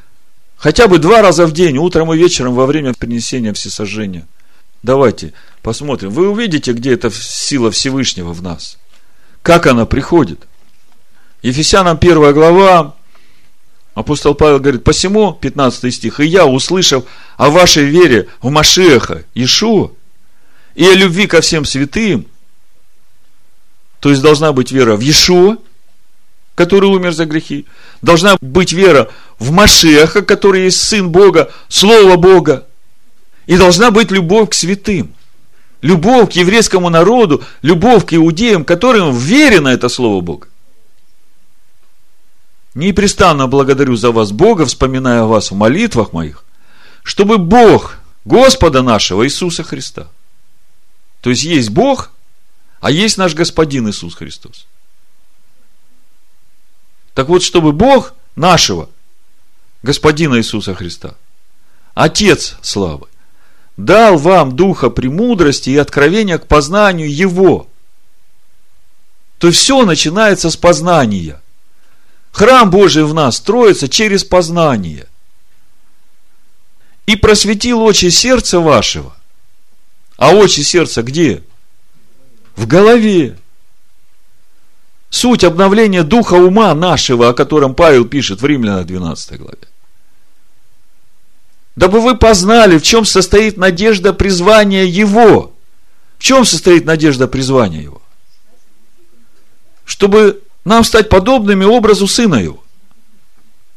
[0.57, 4.27] Хотя бы два раза в день, утром и вечером во время принесения всесожжения.
[4.83, 6.09] Давайте посмотрим.
[6.09, 8.79] Вы увидите, где эта сила Всевышнего в нас.
[9.43, 10.41] Как она приходит.
[11.43, 12.95] Ефесянам первая глава,
[13.95, 17.05] Апостол Павел говорит, посему, 15 стих, и я, услышав
[17.37, 19.91] о вашей вере в Машеха, Ишуа,
[20.75, 22.27] и о любви ко всем святым,
[24.01, 25.59] то есть должна быть вера в Иешуа,
[26.55, 27.67] который умер за грехи,
[28.03, 32.67] должна быть вера в Машеха, который есть Сын Бога, Слово Бога,
[33.47, 35.15] и должна быть любовь к святым.
[35.83, 40.49] Любовь к еврейскому народу, любовь к иудеям, которым верено это Слово Бога.
[42.75, 46.45] Непрестанно благодарю за вас Бога, вспоминая вас в молитвах моих,
[47.03, 50.09] чтобы Бог Господа нашего Иисуса Христа.
[51.21, 52.13] То есть есть Бог,
[52.81, 54.67] а есть наш Господин Иисус Христос.
[57.15, 58.89] Так вот, чтобы Бог нашего
[59.83, 61.17] Господина Иисуса Христа,
[61.95, 63.09] Отец славы,
[63.77, 67.67] дал вам духа премудрости и откровения к познанию Его.
[69.39, 71.43] То есть все начинается с познания–
[72.33, 75.07] Храм Божий в нас строится через познание.
[77.07, 79.17] И просветил очи сердца вашего.
[80.17, 81.43] А очи сердца где?
[82.55, 83.39] В голове.
[85.09, 89.59] Суть обновления духа ума нашего, о котором Павел пишет в Римлянах 12 главе.
[91.75, 95.53] Дабы вы познали, в чем состоит надежда призвания Его.
[96.19, 98.03] В чем состоит надежда призвания Его?
[99.85, 102.63] Чтобы нам стать подобными образу Сына Его.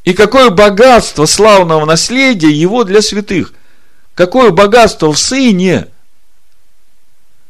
[0.04, 3.54] И какое богатство славного наследия Его для святых.
[4.14, 5.88] Какое богатство в Сыне.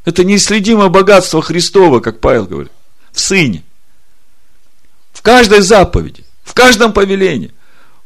[0.04, 2.72] Это неисследимое богатство Христова, как Павел говорит.
[3.12, 3.64] В Сыне.
[5.12, 7.52] В каждой заповеди, в каждом повелении,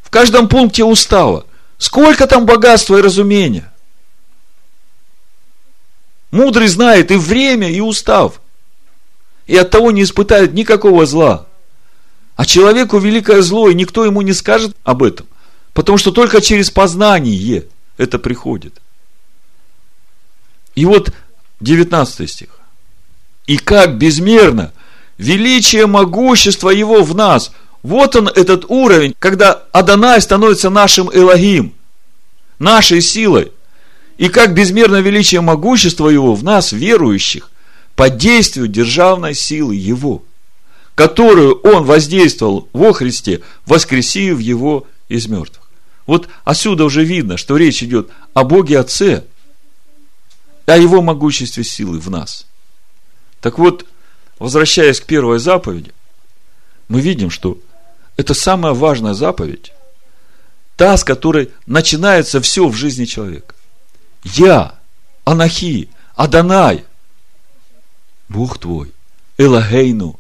[0.03, 1.45] в каждом пункте устава.
[1.77, 3.73] Сколько там богатства и разумения.
[6.31, 8.41] Мудрый знает и время, и устав–
[9.49, 11.47] и от того не испытает никакого зла.
[12.37, 15.27] А человеку великое зло, и никто ему не скажет об этом.
[15.73, 17.65] Потому что только через познание
[17.97, 18.81] это приходит.
[20.77, 21.11] И вот
[21.61, 22.61] 19 стих.
[23.47, 24.73] И как безмерно
[25.17, 27.51] величие, могущество его в нас.
[27.83, 31.73] Вот он этот уровень, когда Адонай становится нашим Элогим,
[32.59, 33.51] нашей силой.
[34.19, 37.51] И как безмерно величие могущества его в нас, верующих,
[37.99, 40.23] под действию державной силы Его,
[40.95, 45.69] которую Он воздействовал во Христе, воскресив Его из мертвых.
[46.07, 49.25] Вот отсюда уже видно, что речь идет о Боге Отце,
[50.67, 52.47] о Его могуществе силы в нас.
[53.41, 53.85] Так вот,
[54.39, 55.91] возвращаясь к первой заповеди,
[56.87, 57.59] мы видим, что
[58.17, 59.73] это самая важная заповедь,
[60.77, 63.57] та, с которой начинается все в жизни человека.
[64.23, 64.77] Я,
[65.25, 66.85] Анахи, Адонай,
[68.29, 68.93] Бог твой,
[69.39, 70.19] Элагейну.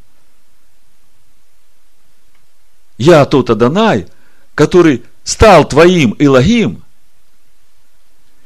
[2.96, 4.06] Я тот Адонай,
[4.54, 6.82] который стал твоим Элогим,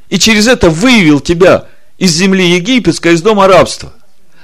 [0.09, 3.93] и через это вывел тебя из земли египетской, из дома рабства,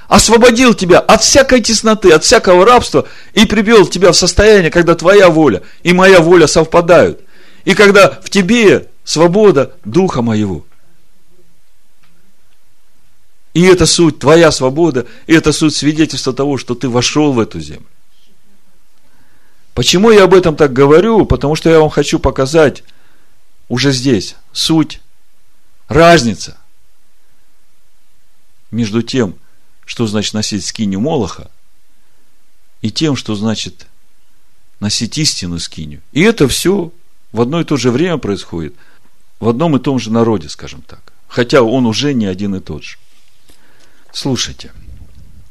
[0.07, 5.30] освободил тебя от всякой тесноты, от всякого рабства и привел тебя в состояние, когда твоя
[5.30, 7.22] воля и моя воля совпадают,
[7.65, 10.65] и когда в тебе свобода духа моего–
[13.60, 17.60] и это суть, твоя свобода, и это суть свидетельства того, что ты вошел в эту
[17.60, 17.86] землю.
[19.74, 21.26] Почему я об этом так говорю?
[21.26, 22.84] Потому что я вам хочу показать
[23.68, 25.01] уже здесь суть,
[25.89, 26.55] разница
[28.72, 29.36] между тем,
[29.86, 31.51] что значит носить скиню Молоха,
[32.82, 33.88] и тем, что значит
[34.80, 35.99] носить истину скиню.
[36.14, 36.93] И это все
[37.34, 38.74] в одно и то же время происходит,
[39.41, 41.12] в одном и том же народе, скажем так.
[41.28, 42.97] Хотя он уже не один и тот же.
[44.12, 44.72] Слушайте,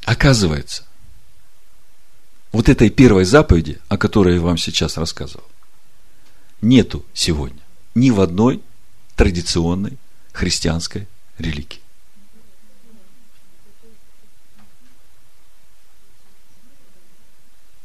[0.04, 0.84] оказывается,
[2.52, 5.46] вот этой первой заповеди, о которой я вам сейчас рассказывал,
[6.60, 7.60] нету сегодня
[7.94, 8.62] ни в одной
[9.16, 9.96] традиционной
[10.32, 11.06] христианской
[11.38, 11.80] религии.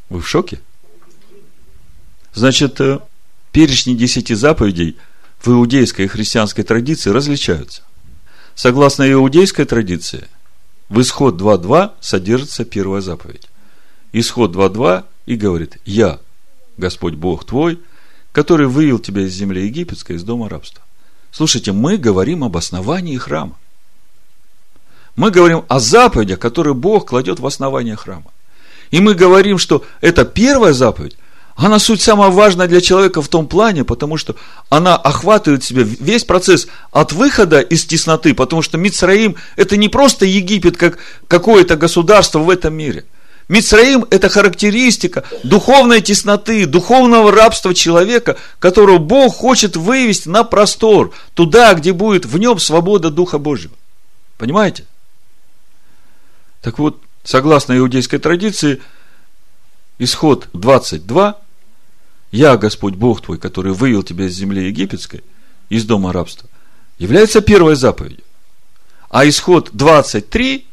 [0.09, 0.59] Вы в шоке?
[2.33, 2.99] Значит, э,
[3.51, 4.97] перечни десяти заповедей
[5.39, 7.83] в иудейской и христианской традиции различаются.
[8.55, 10.27] Согласно иудейской традиции–
[10.93, 13.49] в исход 2.2 содержится первая заповедь.
[14.11, 16.19] Исход 2.2 и говорит, я,
[16.77, 17.79] Господь Бог твой,
[18.31, 20.83] который вывел тебя из земли египетской, из дома рабства.
[21.31, 23.57] Слушайте, мы говорим об основании храма.
[25.15, 28.31] Мы говорим о заповедях, которые Бог кладет в основание храма.
[28.91, 31.17] И мы говорим, что это первая заповедь,
[31.55, 34.35] она суть самая важная для человека в том плане, потому что
[34.69, 39.87] она охватывает в себе весь процесс от выхода из тесноты, потому что Мицраим– это не
[39.87, 40.97] просто Египет, как
[41.27, 43.05] какое-то государство в этом мире.
[43.49, 51.73] Мицраим– это характеристика духовной тесноты, духовного рабства человека, которого Бог хочет вывести на простор, туда,
[51.75, 53.75] где будет в нем свобода Духа Божьего.
[54.37, 54.85] Понимаете?
[56.61, 58.81] Так вот, согласно иудейской традиции,
[60.03, 61.39] исход 22,
[62.31, 65.23] «Я, Господь Бог твой, который вывел тебя из земли египетской,
[65.69, 66.49] из дома рабства»,
[66.97, 68.23] является первой заповедью.
[69.09, 70.65] А исход 23,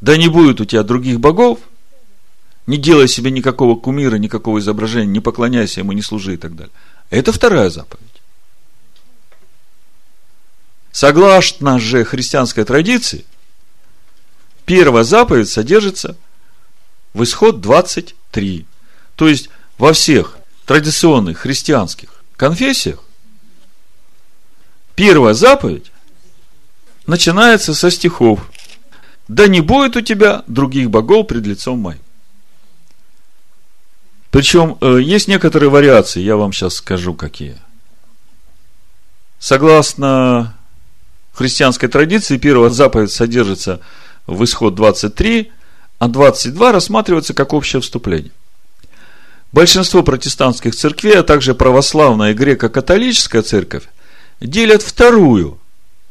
[0.00, 1.58] «Да не будет у тебя других богов»,
[2.66, 6.72] не делай себе никакого кумира, никакого изображения, не поклоняйся ему, не служи и так далее.
[7.08, 8.04] Это вторая заповедь.
[10.92, 13.24] Согласно же христианской традиции–
[14.68, 16.14] первая заповедь содержится
[17.18, 18.64] в исход 23.
[19.16, 23.02] То есть во всех традиционных христианских конфессиях
[24.94, 25.90] первая заповедь
[27.06, 28.48] начинается со стихов
[29.26, 32.00] «Да не будет у тебя других богов пред лицом моим».
[34.30, 37.56] Причем э, есть некоторые вариации, я вам сейчас скажу какие.
[39.40, 40.54] Согласно
[41.32, 43.80] христианской традиции, первая заповедь содержится
[44.26, 45.50] в исход 23,
[45.98, 48.32] а 22 рассматривается как общее вступление.
[49.52, 53.84] Большинство протестантских церквей, а также православная и греко-католическая церковь
[54.40, 55.58] делят вторую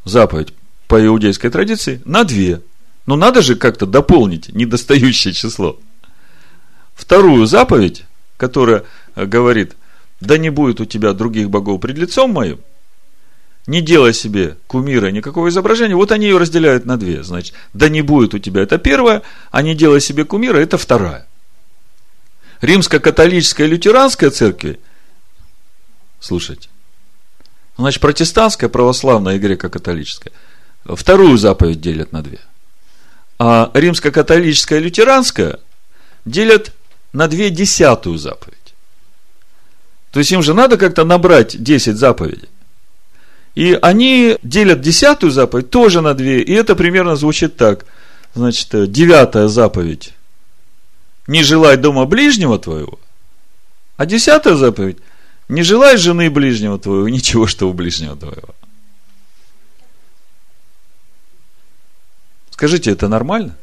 [0.06, 0.54] заповедь
[0.88, 2.62] по иудейской традиции на две.
[3.06, 5.80] Но надо же как-то дополнить недостающее число.
[6.96, 8.06] Вторую заповедь,
[8.38, 8.84] которая
[9.16, 9.76] говорит,
[10.20, 12.60] да не будет у тебя других богов пред лицом моим,
[13.68, 17.22] не делай себе кумира, никакого изображения, вот они ее разделяют на две.
[17.22, 21.28] Значит, да не будет у тебя, это первое, а не делай себе кумира, это вторая.
[22.62, 24.80] Римско-католическая и лютеранская церкви,
[26.20, 26.70] слушайте,
[27.78, 30.32] значит, протестантская, православная и греко-католическая,
[30.86, 32.40] вторую заповедь делят на две.
[33.38, 35.60] А римско-католическая и лютеранская
[36.26, 36.72] делят
[37.14, 38.56] на две десятую заповедь.
[40.12, 42.50] То есть им же надо как-то набрать 10 заповедей.
[43.58, 46.44] И они делят десятую заповедь тоже на две.
[46.44, 47.88] И это примерно звучит так.
[48.36, 50.14] Значит, э, девятая заповедь.
[51.26, 53.00] Не желай дома ближнего твоего.
[53.96, 55.00] А десятая заповедь.
[55.50, 58.54] Не желай жены ближнего твоего, ничего, что у ближнего твоего.
[62.52, 63.58] Скажите, это нормально?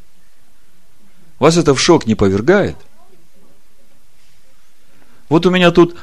[1.38, 2.76] Вас это в шок не повергает?
[5.28, 5.94] Вот у меня тут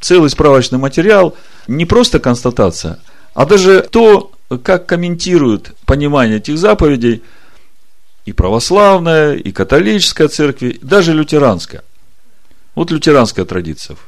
[0.00, 1.36] целый справочный материал,
[1.68, 2.98] не просто констатация–
[3.36, 4.32] а даже то,
[4.62, 7.22] как комментируют понимание этих заповедей
[8.24, 11.84] и православная, и католическая церкви, даже лютеранская.
[12.74, 13.98] Вот лютеранская традиция.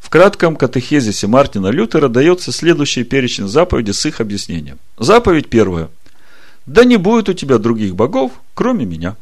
[0.00, 4.78] В кратком катехезисе Мартина Лютера дается следующий перечень заповедей с их объяснением.
[4.96, 5.90] Заповедь первая.
[6.64, 9.14] Да не будет у тебя других богов, кроме меня.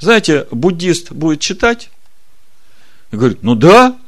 [0.00, 1.90] Знаете, буддист будет читать
[3.10, 3.98] и говорит, ну да,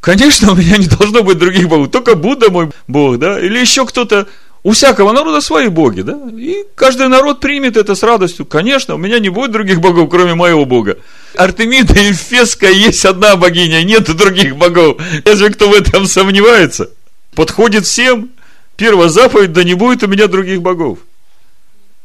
[0.00, 3.86] Конечно, у меня не должно быть других богов, только Будда мой бог, да, или еще
[3.86, 4.26] кто-то.
[4.62, 8.44] У всякого народа свои боги, да, и каждый народ примет это с радостью.
[8.44, 10.98] Конечно, у меня не будет других богов, кроме моего бога.
[11.34, 15.00] Артемида и Феска есть одна богиня, нет других богов.
[15.24, 16.90] Если кто в этом сомневается,
[17.34, 18.30] подходит всем.
[18.76, 20.98] Первая заповедь, да не будет у меня других богов.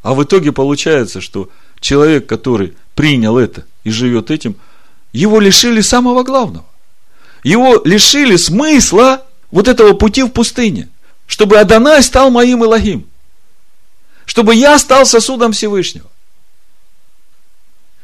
[0.02, 1.50] А в итоге получается, что
[1.82, 4.56] человек, который принял это и живет этим,
[5.12, 6.66] его лишили самого главного
[7.46, 10.90] его лишили смысла вот этого пути в пустыне,
[11.28, 13.08] чтобы Адонай стал моим Илогим,
[14.26, 16.10] чтобы я стал сосудом Всевышнего,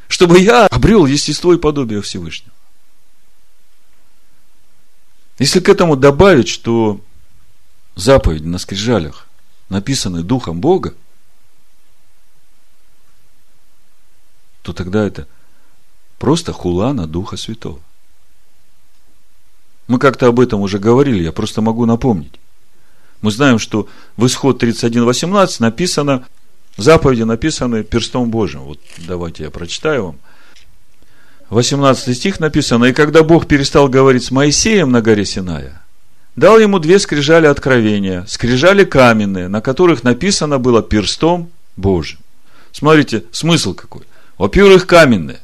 [0.06, 2.52] чтобы я обрел естество и подобие Всевышнего.
[5.40, 7.00] Если к этому добавить, что
[7.96, 9.26] заповеди на скрижалях
[9.68, 10.94] написаны Духом Бога,
[14.62, 15.26] то тогда это
[16.20, 17.80] просто хула на Духа Святого.
[19.88, 22.32] Мы как-то об этом уже говорили, я просто могу напомнить.
[23.20, 26.26] Мы знаем, что в исход 31.18 написано,
[26.76, 28.60] заповеди написаны перстом Божьим.
[28.60, 30.18] Вот давайте я прочитаю вам.
[31.50, 35.82] 18 стих написано, «И когда Бог перестал говорить с Моисеем на горе Синая,
[36.34, 42.18] дал ему две скрижали откровения, скрижали каменные, на которых написано было перстом Божьим».
[42.72, 44.02] Смотрите, смысл какой.
[44.38, 45.40] Во-первых, каменные.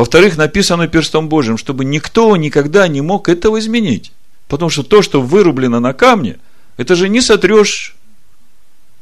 [0.00, 4.12] Во-вторых, написано перстом Божьим, чтобы никто никогда не мог этого изменить.
[4.48, 6.38] Потому что то, что вырублено на камне,
[6.78, 7.94] это же не сотрешь,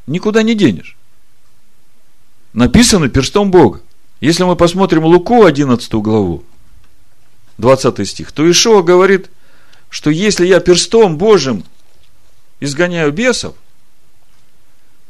[0.08, 0.96] никуда не денешь.
[2.52, 3.80] Написано перстом Бога.
[4.20, 6.42] Если мы посмотрим Луку 11 главу,
[7.58, 9.30] 20 стих, то Ишуа говорит,
[9.90, 11.62] что если я перстом Божьим
[12.58, 13.54] изгоняю бесов,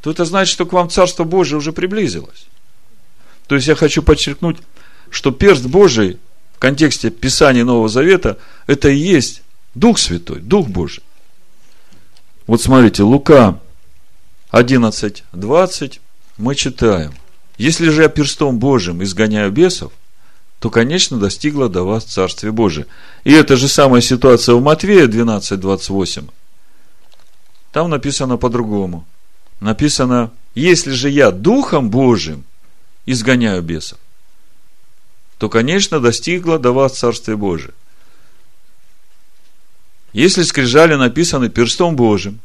[0.02, 2.46] то это значит, что к вам Царство Божие уже приблизилось.
[3.46, 4.58] То есть я хочу подчеркнуть,
[5.10, 6.18] что перст Божий
[6.54, 9.42] в контексте Писания Нового Завета это и есть
[9.74, 11.02] Дух Святой, Дух Божий.
[12.46, 13.60] Вот смотрите, Лука
[14.50, 16.00] 11, 20
[16.38, 17.12] мы читаем.
[17.58, 19.92] Если же я перстом Божьим изгоняю бесов,
[20.60, 22.86] то, конечно, достигла до вас Царствие Божие.
[23.24, 26.26] И это же самая ситуация в Матвея 12, 28.
[27.72, 29.06] Там написано по-другому.
[29.60, 32.44] Написано, если же я Духом Божьим
[33.06, 33.98] изгоняю бесов,
[35.38, 37.72] то, конечно, достигла до вас Царствие Божие.
[40.12, 42.40] Если скрижали написаны перстом Божьим,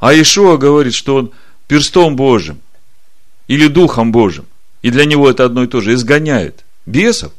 [0.00, 1.32] а Ишуа говорит, что он
[1.68, 2.60] перстом Божьим
[3.46, 4.46] или Духом Божьим,
[4.82, 7.32] и для него это одно и то же, изгоняет бесов,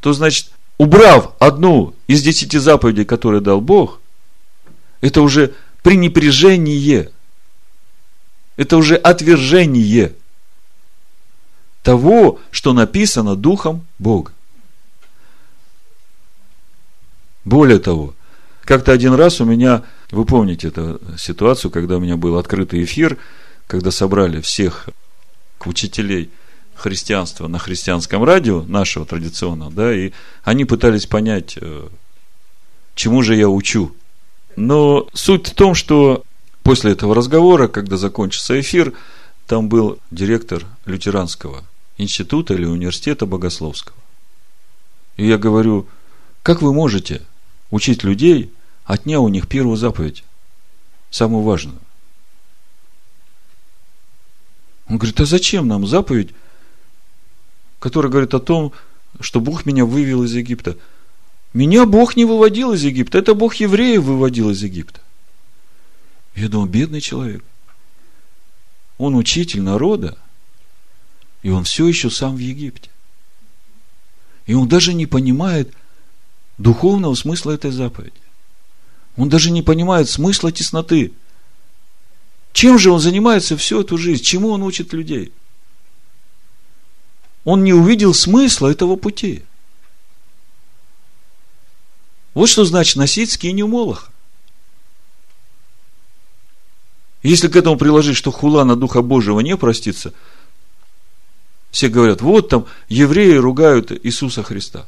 [0.00, 4.00] то значит, убрав одну из десяти заповедей, которые дал Бог,
[5.00, 7.10] это уже пренепряжение,
[8.56, 10.14] это уже отвержение
[11.82, 14.32] того, что написано Духом Бога.
[17.44, 18.14] Более того,
[18.64, 23.18] как-то один раз у меня, вы помните эту ситуацию, когда у меня был открытый эфир,
[23.66, 24.88] когда собрали всех
[25.64, 26.30] учителей
[26.74, 30.12] христианства на христианском радио, нашего традиционного, да, и
[30.44, 31.88] они пытались понять, э,
[32.94, 33.94] чему же я учу.
[34.56, 36.24] Но суть в том, что
[36.62, 38.92] после этого разговора, когда закончился эфир,
[39.46, 41.64] там был директор лютеранского
[42.02, 43.96] института или университета богословского.
[45.16, 45.86] И я говорю,
[46.42, 47.22] как вы можете
[47.70, 48.52] учить людей,
[48.84, 50.24] отня у них первую заповедь,
[51.10, 51.78] самую важную?
[54.88, 56.30] Он говорит, а зачем нам заповедь,
[57.78, 58.72] которая говорит о том,
[59.20, 60.76] что Бог меня вывел из Египта?
[61.54, 65.00] Меня Бог не выводил из Египта, это Бог евреев выводил из Египта.
[66.34, 67.44] Я думал, бедный человек.
[68.98, 70.16] Он учитель народа,
[71.42, 72.88] и он все еще сам в Египте.
[74.46, 75.72] И он даже не понимает
[76.58, 78.14] духовного смысла этой заповеди.
[79.16, 81.12] Он даже не понимает смысла тесноты.
[82.52, 84.22] Чем же он занимается всю эту жизнь?
[84.22, 85.32] Чему он учит людей?
[87.44, 89.42] Он не увидел смысла этого пути.
[92.34, 94.10] Вот что значит носить скинию Молоха.
[97.22, 100.14] Если к этому приложить, что хула на Духа Божьего не простится–
[101.72, 104.86] все говорят, вот там евреи ругают Иисуса Христа.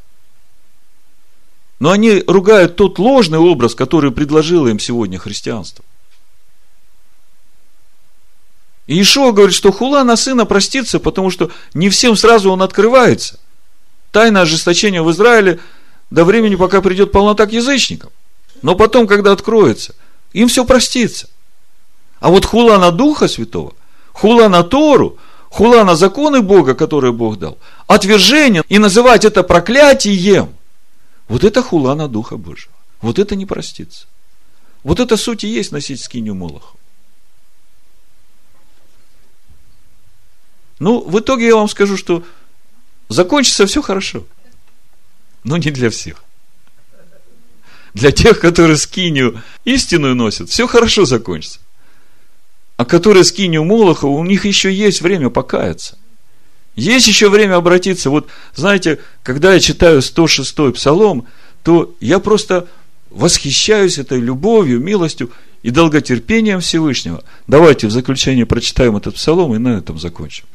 [1.80, 5.82] Но они ругают тот ложный образ, который предложило им сегодня христианство.
[8.86, 13.40] И Ишуа говорит, что хула на сына простится, потому что не всем сразу он открывается.
[14.12, 15.60] Тайна ожесточения в Израиле
[16.10, 18.10] до времени, пока придет полнота к язычникам.
[18.60, 19.94] Но потом, когда откроется,
[20.34, 21.28] им все простится.
[22.20, 23.72] А вот хула на Духа Святого,
[24.12, 25.18] хула на Тору,
[25.54, 30.48] хула на законы Бога, которые Бог дал, отвержение и называть это проклятием,
[31.28, 32.74] вот это хула на Духа Божьего.
[33.00, 34.06] Вот это не простится.
[34.82, 36.76] Вот это суть и есть носить скиню Молоху.
[40.80, 42.24] Ну, в итоге я вам скажу, что
[43.08, 44.24] закончится все хорошо.
[45.44, 46.24] Но не для всех.
[47.92, 51.60] Для тех, которые скиню истинную носят, все хорошо закончится
[52.76, 55.96] а которые скинью Молоха, у них еще есть время покаяться.
[56.76, 58.10] Есть еще время обратиться.
[58.10, 61.26] Вот, знаете, когда я читаю 106-й псалом,
[61.62, 62.66] то я просто
[63.10, 65.30] восхищаюсь этой любовью, милостью
[65.62, 67.22] и долготерпением Всевышнего.
[67.46, 70.46] Давайте в заключение прочитаем этот псалом и на этом закончим.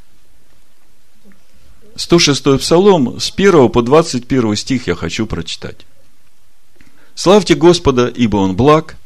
[1.95, 5.86] 106-й псалом, с 1 по 21 стих я хочу прочитать.
[7.15, 8.97] Славьте Господа, ибо Он благ,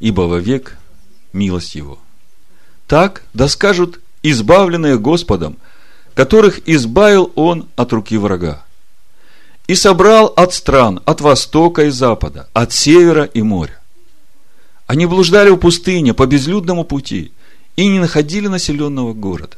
[0.00, 0.78] ибо вовек
[1.32, 1.98] милость Его.
[2.92, 5.56] Так да скажут избавленные Господом,
[6.12, 8.66] которых избавил Он от руки врага.
[9.66, 13.80] И собрал от стран, от востока и запада, от севера и моря.
[14.86, 17.32] Они блуждали в пустыне по безлюдному пути
[17.76, 19.56] и не находили населенного города.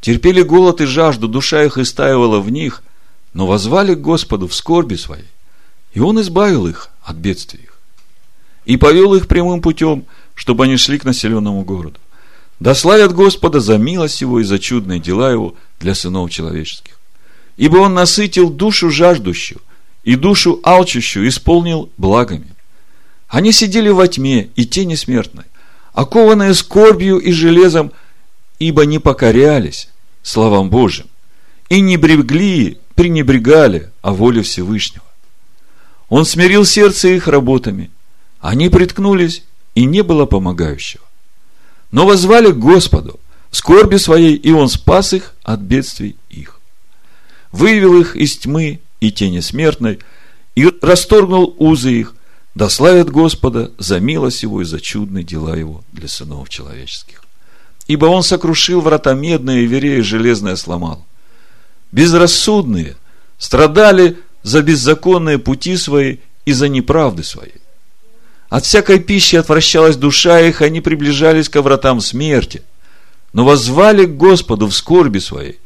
[0.00, 2.82] Терпели голод и жажду, душа их истаивала в них,
[3.34, 5.28] но возвали к Господу в скорби своей,
[5.92, 7.74] и Он избавил их от бедствий их.
[8.64, 10.06] И повел их прямым путем–
[10.38, 11.98] чтобы они шли к населенному городу.
[12.60, 17.00] Да славят Господа за милость Его и за чудные дела Его для сынов человеческих.
[17.56, 19.60] Ибо Он насытил душу жаждущую
[20.04, 22.54] и душу алчущую исполнил благами.
[23.26, 25.44] Они сидели во тьме и тени смертной,
[25.92, 27.90] окованные скорбью и железом,
[28.60, 29.88] ибо не покорялись
[30.22, 31.06] словам Божьим,
[31.68, 35.04] и не брегли, пренебрегали о воле Всевышнего.
[36.08, 37.90] Он смирил сердце их работами,
[38.40, 39.42] они приткнулись,
[39.78, 41.04] и не было помогающего.
[41.92, 43.20] Но возвали к Господу
[43.52, 46.60] скорби своей, и Он спас их от бедствий их.
[47.52, 50.00] Вывел их из тьмы и тени смертной,
[50.56, 52.14] и расторгнул узы их,
[52.56, 57.22] да славят Господа за милость Его и за чудные дела Его для сынов человеческих.
[57.86, 61.06] Ибо Он сокрушил врата медные, верея железное сломал.
[61.92, 62.96] Безрассудные
[63.38, 66.16] страдали за беззаконные пути свои
[66.46, 67.52] и за неправды свои.
[68.48, 72.62] От всякой пищи отвращалась душа их, они приближались к вратам смерти,
[73.32, 75.58] но воззвали к Господу в скорби своей,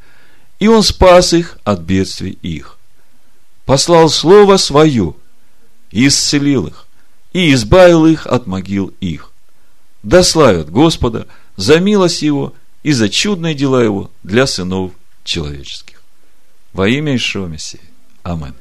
[0.59, 2.79] и Он спас их от бедствий их.
[3.65, 5.15] Послал Слово Свое,
[5.93, 6.87] и исцелил их,
[7.33, 9.31] и избавил их от могил их.
[10.03, 16.03] Да славят Господа за милость Его и за чудные дела Его для сынов человеческих.
[16.73, 17.81] Во имя Ишуа Мессии.
[18.25, 18.55] Аминь.